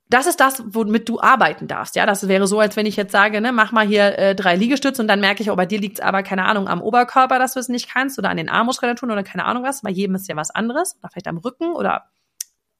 Das 0.07 0.27
ist 0.27 0.39
das, 0.39 0.61
womit 0.67 1.09
du 1.09 1.19
arbeiten 1.19 1.67
darfst. 1.67 1.95
Ja, 1.95 2.05
das 2.05 2.27
wäre 2.27 2.45
so, 2.45 2.59
als 2.59 2.75
wenn 2.75 2.85
ich 2.85 2.95
jetzt 2.95 3.11
sage, 3.11 3.41
ne, 3.41 3.51
mach 3.51 3.71
mal 3.71 3.87
hier 3.87 4.17
äh, 4.19 4.35
drei 4.35 4.55
Liegestütze 4.55 5.01
und 5.01 5.07
dann 5.07 5.19
merke 5.19 5.41
ich, 5.41 5.49
oh, 5.49 5.55
bei 5.55 5.65
dir 5.65 5.79
liegt 5.79 5.97
es 5.97 6.05
aber, 6.05 6.21
keine 6.21 6.45
Ahnung, 6.45 6.67
am 6.67 6.81
Oberkörper, 6.81 7.39
dass 7.39 7.53
du 7.53 7.59
es 7.59 7.69
nicht 7.69 7.89
kannst 7.89 8.19
oder 8.19 8.29
an 8.29 8.37
den 8.37 8.49
Armmuskulaturen 8.49 9.11
oder 9.11 9.23
keine 9.23 9.45
Ahnung 9.45 9.63
was. 9.63 9.81
Bei 9.81 9.89
jedem 9.89 10.15
ist 10.15 10.27
ja 10.27 10.35
was 10.35 10.51
anderes 10.51 10.95
oder 10.99 11.09
vielleicht 11.09 11.27
am 11.27 11.37
Rücken 11.37 11.73
oder 11.73 12.05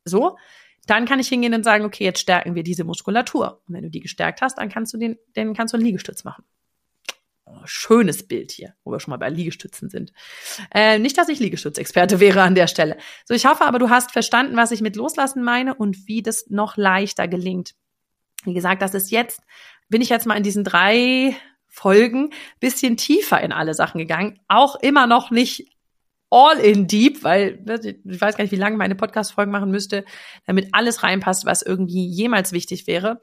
so. 0.04 0.38
Dann 0.86 1.06
kann 1.06 1.20
ich 1.20 1.28
hingehen 1.28 1.56
und 1.56 1.64
sagen, 1.64 1.84
okay, 1.84 2.04
jetzt 2.04 2.20
stärken 2.20 2.54
wir 2.54 2.62
diese 2.62 2.84
Muskulatur. 2.84 3.60
Und 3.68 3.74
wenn 3.74 3.82
du 3.82 3.90
die 3.90 4.02
gestärkt 4.02 4.42
hast, 4.42 4.60
dann 4.60 4.70
kannst 4.70 4.94
du 4.94 5.00
den, 5.00 5.18
den 5.36 5.56
kannst 5.56 5.74
du 5.74 5.78
einen 5.78 5.86
Liegestütz 5.86 6.24
machen. 6.26 6.44
Schönes 7.66 8.28
Bild 8.28 8.52
hier, 8.52 8.74
wo 8.84 8.92
wir 8.92 9.00
schon 9.00 9.12
mal 9.12 9.18
bei 9.18 9.30
Liegestützen 9.30 9.90
sind. 9.90 10.14
Äh, 10.74 11.00
nicht, 11.00 11.18
dass 11.18 11.30
ich 11.30 11.40
Liegestützexperte 11.40 12.20
wäre 12.20 12.42
an 12.42 12.56
der 12.56 12.68
Stelle. 12.68 12.98
So, 13.26 13.34
ich 13.34 13.46
hoffe 13.46 13.66
aber, 13.66 13.80
du 13.80 13.90
hast 13.90 14.12
verstanden, 14.12 14.58
was 14.58 14.72
ich 14.72 14.82
mit 14.82 14.96
Loslassen 14.96 15.44
meine 15.44 15.76
und 15.76 16.08
wie 16.08 16.22
das 16.22 16.48
noch 16.50 16.78
leichter 16.78 17.28
gelingt. 17.28 17.76
Wie 18.44 18.54
gesagt, 18.54 18.82
das 18.82 18.94
ist 18.94 19.12
jetzt, 19.12 19.42
bin 19.90 20.02
ich 20.02 20.10
jetzt 20.10 20.26
mal 20.26 20.38
in 20.38 20.44
diesen 20.44 20.64
drei 20.64 21.36
Folgen 21.68 22.32
bisschen 22.60 22.96
tiefer 22.96 23.42
in 23.42 23.52
alle 23.52 23.74
Sachen 23.74 24.00
gegangen. 24.00 24.40
Auch 24.48 24.76
immer 24.78 25.08
noch 25.08 25.30
nicht 25.30 25.76
all 26.30 26.58
in 26.58 26.88
deep, 26.88 27.24
weil 27.24 27.60
ne, 27.66 27.80
ich 27.84 28.22
weiß 28.22 28.38
gar 28.38 28.44
nicht, 28.44 28.52
wie 28.52 28.58
lange 28.58 28.78
meine 28.78 28.96
Podcast-Folgen 28.96 29.52
machen 29.52 29.72
müsste, 29.72 30.06
damit 30.46 30.70
alles 30.72 31.04
reinpasst, 31.04 31.46
was 31.46 31.62
irgendwie 31.62 32.08
jemals 32.08 32.52
wichtig 32.52 32.88
wäre. 32.88 33.22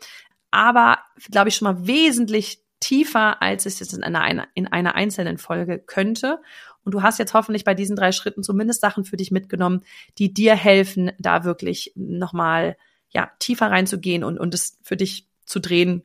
Aber, 0.50 0.98
glaube 1.30 1.48
ich, 1.48 1.56
schon 1.56 1.66
mal 1.66 1.86
wesentlich 1.86 2.62
tiefer, 2.82 3.40
als 3.40 3.64
es 3.64 3.78
jetzt 3.78 3.94
in 3.94 4.02
einer, 4.02 4.48
in 4.54 4.66
einer 4.66 4.96
einzelnen 4.96 5.38
Folge 5.38 5.78
könnte. 5.78 6.40
Und 6.84 6.92
du 6.92 7.02
hast 7.02 7.18
jetzt 7.18 7.32
hoffentlich 7.32 7.64
bei 7.64 7.74
diesen 7.74 7.94
drei 7.94 8.10
Schritten 8.10 8.42
zumindest 8.42 8.80
Sachen 8.80 9.04
für 9.04 9.16
dich 9.16 9.30
mitgenommen, 9.30 9.82
die 10.18 10.34
dir 10.34 10.56
helfen, 10.56 11.12
da 11.18 11.44
wirklich 11.44 11.92
nochmal 11.94 12.76
ja, 13.10 13.30
tiefer 13.38 13.70
reinzugehen 13.70 14.24
und, 14.24 14.38
und 14.38 14.52
es 14.52 14.78
für 14.82 14.96
dich 14.96 15.28
zu 15.46 15.60
drehen 15.60 16.02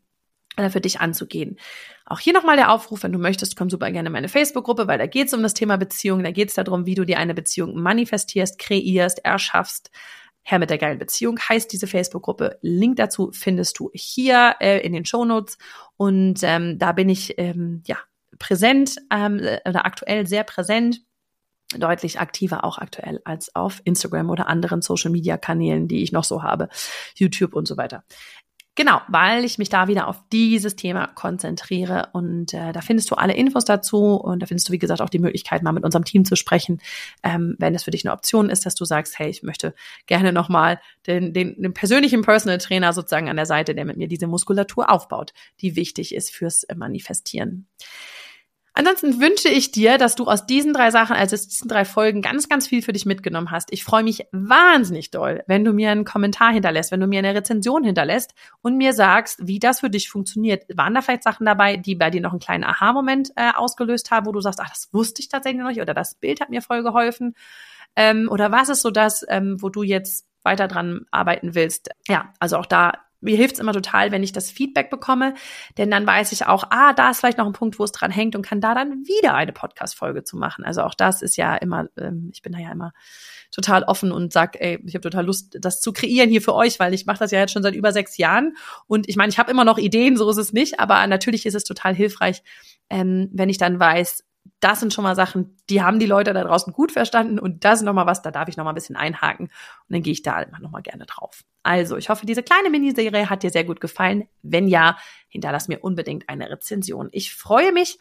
oder 0.55 0.69
für 0.69 0.81
dich 0.81 0.99
anzugehen. 0.99 1.57
Auch 2.05 2.19
hier 2.19 2.33
nochmal 2.33 2.57
der 2.57 2.71
Aufruf, 2.71 3.03
wenn 3.03 3.11
du 3.11 3.19
möchtest, 3.19 3.55
komm 3.55 3.69
super 3.69 3.91
gerne 3.91 4.07
in 4.07 4.13
meine 4.13 4.29
Facebook-Gruppe, 4.29 4.87
weil 4.87 4.97
da 4.99 5.07
geht 5.07 5.27
es 5.27 5.33
um 5.33 5.41
das 5.41 5.53
Thema 5.55 5.77
Beziehung, 5.77 6.23
da 6.23 6.31
geht 6.31 6.49
es 6.49 6.55
darum, 6.55 6.85
wie 6.85 6.95
du 6.95 7.05
dir 7.05 7.17
eine 7.17 7.33
Beziehung 7.33 7.79
manifestierst, 7.81 8.59
kreierst, 8.59 9.25
erschaffst, 9.25 9.89
Herr 10.49 10.59
mit 10.59 10.69
der 10.69 10.77
geilen 10.77 10.97
Beziehung 10.97 11.37
heißt 11.37 11.73
diese 11.73 11.87
Facebook-Gruppe. 11.87 12.57
Link 12.61 12.95
dazu 12.95 13.31
findest 13.33 13.79
du 13.79 13.91
hier 13.93 14.55
äh, 14.61 14.79
in 14.79 14.93
den 14.93 15.03
Show 15.03 15.25
Notes. 15.25 15.57
Und 15.97 16.39
ähm, 16.41 16.79
da 16.79 16.93
bin 16.93 17.09
ich 17.09 17.37
ähm, 17.37 17.83
ja 17.85 17.97
präsent 18.39 18.95
ähm, 19.11 19.41
oder 19.65 19.85
aktuell 19.85 20.25
sehr 20.25 20.45
präsent 20.45 21.01
deutlich 21.77 22.21
aktiver 22.21 22.63
auch 22.63 22.77
aktuell 22.77 23.19
als 23.25 23.53
auf 23.57 23.81
Instagram 23.83 24.29
oder 24.29 24.47
anderen 24.47 24.81
Social 24.81 25.11
Media 25.11 25.37
Kanälen, 25.37 25.89
die 25.89 26.01
ich 26.01 26.13
noch 26.13 26.23
so 26.23 26.43
habe, 26.43 26.69
YouTube 27.15 27.53
und 27.53 27.67
so 27.67 27.75
weiter. 27.75 28.05
Genau, 28.77 29.01
weil 29.07 29.43
ich 29.43 29.57
mich 29.57 29.69
da 29.69 29.87
wieder 29.87 30.07
auf 30.07 30.21
dieses 30.31 30.75
Thema 30.75 31.07
konzentriere 31.07 32.09
und 32.13 32.53
äh, 32.53 32.71
da 32.71 32.81
findest 32.81 33.09
du 33.09 33.15
alle 33.15 33.33
Infos 33.33 33.65
dazu 33.65 34.13
und 34.13 34.39
da 34.39 34.45
findest 34.45 34.69
du, 34.69 34.71
wie 34.71 34.77
gesagt, 34.77 35.01
auch 35.01 35.09
die 35.09 35.17
Möglichkeit, 35.17 35.63
mal 35.63 35.71
mit 35.71 35.83
unserem 35.83 36.05
Team 36.05 36.25
zu 36.25 36.35
sprechen, 36.35 36.79
ähm, 37.23 37.55
wenn 37.57 37.73
es 37.73 37.81
für 37.81 37.89
dich 37.89 38.05
eine 38.05 38.13
Option 38.13 38.51
ist, 38.51 38.67
dass 38.67 38.75
du 38.75 38.85
sagst, 38.85 39.17
hey, 39.17 39.29
ich 39.29 39.41
möchte 39.41 39.73
gerne 40.05 40.31
nochmal 40.31 40.79
den, 41.07 41.33
den, 41.33 41.59
den 41.59 41.73
persönlichen 41.73 42.21
Personal 42.21 42.59
Trainer 42.59 42.93
sozusagen 42.93 43.29
an 43.29 43.35
der 43.35 43.47
Seite, 43.47 43.73
der 43.73 43.83
mit 43.83 43.97
mir 43.97 44.07
diese 44.07 44.27
Muskulatur 44.27 44.91
aufbaut, 44.91 45.33
die 45.59 45.75
wichtig 45.75 46.13
ist 46.13 46.29
fürs 46.29 46.67
Manifestieren. 46.75 47.65
Ansonsten 48.77 49.19
wünsche 49.19 49.49
ich 49.49 49.71
dir, 49.71 49.97
dass 49.97 50.13
du 50.13 50.25
aus 50.25 50.45
diesen 50.45 50.71
drei 50.71 50.91
Sachen, 50.91 51.15
also 51.15 51.33
aus 51.33 51.47
diesen 51.47 51.67
drei 51.67 51.83
Folgen, 51.83 52.21
ganz, 52.21 52.47
ganz 52.47 52.67
viel 52.67 52.83
für 52.83 52.93
dich 52.93 53.07
mitgenommen 53.07 53.49
hast. 53.49 53.73
Ich 53.73 53.83
freue 53.83 54.03
mich 54.03 54.27
wahnsinnig 54.31 55.09
doll, 55.09 55.43
wenn 55.47 55.65
du 55.65 55.73
mir 55.73 55.89
einen 55.89 56.05
Kommentar 56.05 56.53
hinterlässt, 56.53 56.91
wenn 56.91 56.99
du 56.99 57.07
mir 57.07 57.17
eine 57.17 57.33
Rezension 57.33 57.83
hinterlässt 57.83 58.35
und 58.61 58.77
mir 58.77 58.93
sagst, 58.93 59.39
wie 59.41 59.57
das 59.57 59.79
für 59.79 59.89
dich 59.89 60.11
funktioniert. 60.11 60.65
Waren 60.75 60.93
da 60.93 61.01
vielleicht 61.01 61.23
Sachen 61.23 61.47
dabei, 61.47 61.77
die 61.77 61.95
bei 61.95 62.11
dir 62.11 62.21
noch 62.21 62.33
einen 62.33 62.39
kleinen 62.39 62.65
Aha-Moment 62.65 63.31
äh, 63.35 63.49
ausgelöst 63.55 64.11
haben, 64.11 64.27
wo 64.27 64.31
du 64.31 64.41
sagst, 64.41 64.59
ach, 64.61 64.69
das 64.69 64.89
wusste 64.91 65.23
ich 65.23 65.29
tatsächlich 65.29 65.59
noch 65.59 65.69
nicht 65.69 65.81
oder 65.81 65.95
das 65.95 66.13
Bild 66.13 66.39
hat 66.39 66.51
mir 66.51 66.61
voll 66.61 66.83
geholfen? 66.83 67.33
Ähm, 67.95 68.29
oder 68.29 68.51
was 68.51 68.69
ist 68.69 68.83
so 68.83 68.91
das, 68.91 69.25
ähm, 69.27 69.57
wo 69.59 69.69
du 69.69 69.81
jetzt 69.81 70.27
weiter 70.43 70.67
dran 70.67 71.07
arbeiten 71.09 71.55
willst? 71.55 71.89
Ja, 72.07 72.31
also 72.39 72.57
auch 72.57 72.67
da 72.67 73.06
mir 73.27 73.37
hilft 73.37 73.55
es 73.55 73.59
immer 73.59 73.73
total, 73.73 74.11
wenn 74.11 74.23
ich 74.23 74.31
das 74.31 74.49
Feedback 74.49 74.89
bekomme, 74.89 75.35
denn 75.77 75.91
dann 75.91 76.07
weiß 76.07 76.31
ich 76.31 76.45
auch, 76.45 76.63
ah, 76.69 76.93
da 76.93 77.09
ist 77.09 77.19
vielleicht 77.19 77.37
noch 77.37 77.45
ein 77.45 77.53
Punkt, 77.53 77.77
wo 77.77 77.83
es 77.83 77.91
dran 77.91 78.09
hängt 78.09 78.35
und 78.35 78.41
kann 78.41 78.61
da 78.61 78.73
dann 78.73 79.05
wieder 79.05 79.35
eine 79.35 79.51
Podcast-Folge 79.51 80.23
zu 80.23 80.37
machen. 80.37 80.63
Also 80.63 80.81
auch 80.81 80.93
das 80.93 81.21
ist 81.21 81.35
ja 81.35 81.55
immer, 81.55 81.87
ähm, 81.97 82.29
ich 82.33 82.41
bin 82.41 82.53
da 82.53 82.59
ja 82.59 82.71
immer 82.71 82.93
total 83.51 83.83
offen 83.83 84.11
und 84.11 84.33
sag, 84.33 84.59
ey, 84.59 84.79
ich 84.85 84.95
habe 84.95 85.01
total 85.01 85.25
Lust, 85.25 85.57
das 85.59 85.81
zu 85.81 85.91
kreieren 85.91 86.29
hier 86.29 86.41
für 86.41 86.55
euch, 86.55 86.79
weil 86.79 86.93
ich 86.93 87.05
mache 87.05 87.19
das 87.19 87.31
ja 87.31 87.39
jetzt 87.39 87.51
schon 87.51 87.63
seit 87.63 87.75
über 87.75 87.91
sechs 87.91 88.17
Jahren 88.17 88.55
und 88.87 89.07
ich 89.09 89.17
meine, 89.17 89.29
ich 89.29 89.39
habe 89.39 89.51
immer 89.51 89.65
noch 89.65 89.77
Ideen, 89.77 90.17
so 90.17 90.29
ist 90.29 90.37
es 90.37 90.53
nicht, 90.53 90.79
aber 90.79 91.05
natürlich 91.07 91.45
ist 91.45 91.55
es 91.55 91.63
total 91.63 91.93
hilfreich, 91.93 92.43
ähm, 92.89 93.29
wenn 93.33 93.49
ich 93.49 93.57
dann 93.57 93.79
weiß, 93.79 94.23
das 94.59 94.79
sind 94.79 94.93
schon 94.93 95.03
mal 95.03 95.15
Sachen, 95.15 95.55
die 95.69 95.81
haben 95.81 95.99
die 95.99 96.05
Leute 96.05 96.33
da 96.33 96.43
draußen 96.43 96.73
gut 96.73 96.91
verstanden 96.91 97.39
und 97.39 97.63
das 97.65 97.79
ist 97.79 97.85
noch 97.85 97.93
mal 97.93 98.05
was, 98.05 98.21
da 98.21 98.31
darf 98.31 98.47
ich 98.47 98.57
noch 98.57 98.63
mal 98.63 98.71
ein 98.71 98.75
bisschen 98.75 98.95
einhaken 98.95 99.47
und 99.47 99.53
dann 99.89 100.01
gehe 100.01 100.13
ich 100.13 100.21
da 100.21 100.41
immer 100.41 100.59
noch 100.59 100.71
mal 100.71 100.81
gerne 100.81 101.05
drauf. 101.05 101.43
Also, 101.63 101.97
ich 101.97 102.09
hoffe, 102.09 102.25
diese 102.25 102.43
kleine 102.43 102.69
Miniserie 102.69 103.29
hat 103.29 103.43
dir 103.43 103.49
sehr 103.49 103.65
gut 103.65 103.81
gefallen. 103.81 104.27
Wenn 104.41 104.67
ja, 104.67 104.97
hinterlass 105.27 105.67
mir 105.67 105.79
unbedingt 105.79 106.29
eine 106.29 106.49
Rezension. 106.49 107.09
Ich 107.11 107.33
freue 107.35 107.71
mich 107.73 107.99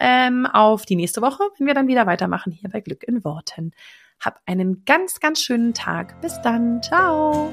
ähm, 0.00 0.46
auf 0.46 0.84
die 0.84 0.96
nächste 0.96 1.22
Woche, 1.22 1.44
wenn 1.58 1.66
wir 1.66 1.74
dann 1.74 1.88
wieder 1.88 2.06
weitermachen 2.06 2.52
hier 2.52 2.70
bei 2.70 2.80
Glück 2.80 3.04
in 3.04 3.24
Worten. 3.24 3.72
Hab 4.20 4.40
einen 4.46 4.84
ganz, 4.84 5.20
ganz 5.20 5.40
schönen 5.40 5.74
Tag. 5.74 6.20
Bis 6.20 6.40
dann. 6.42 6.82
Ciao. 6.82 7.52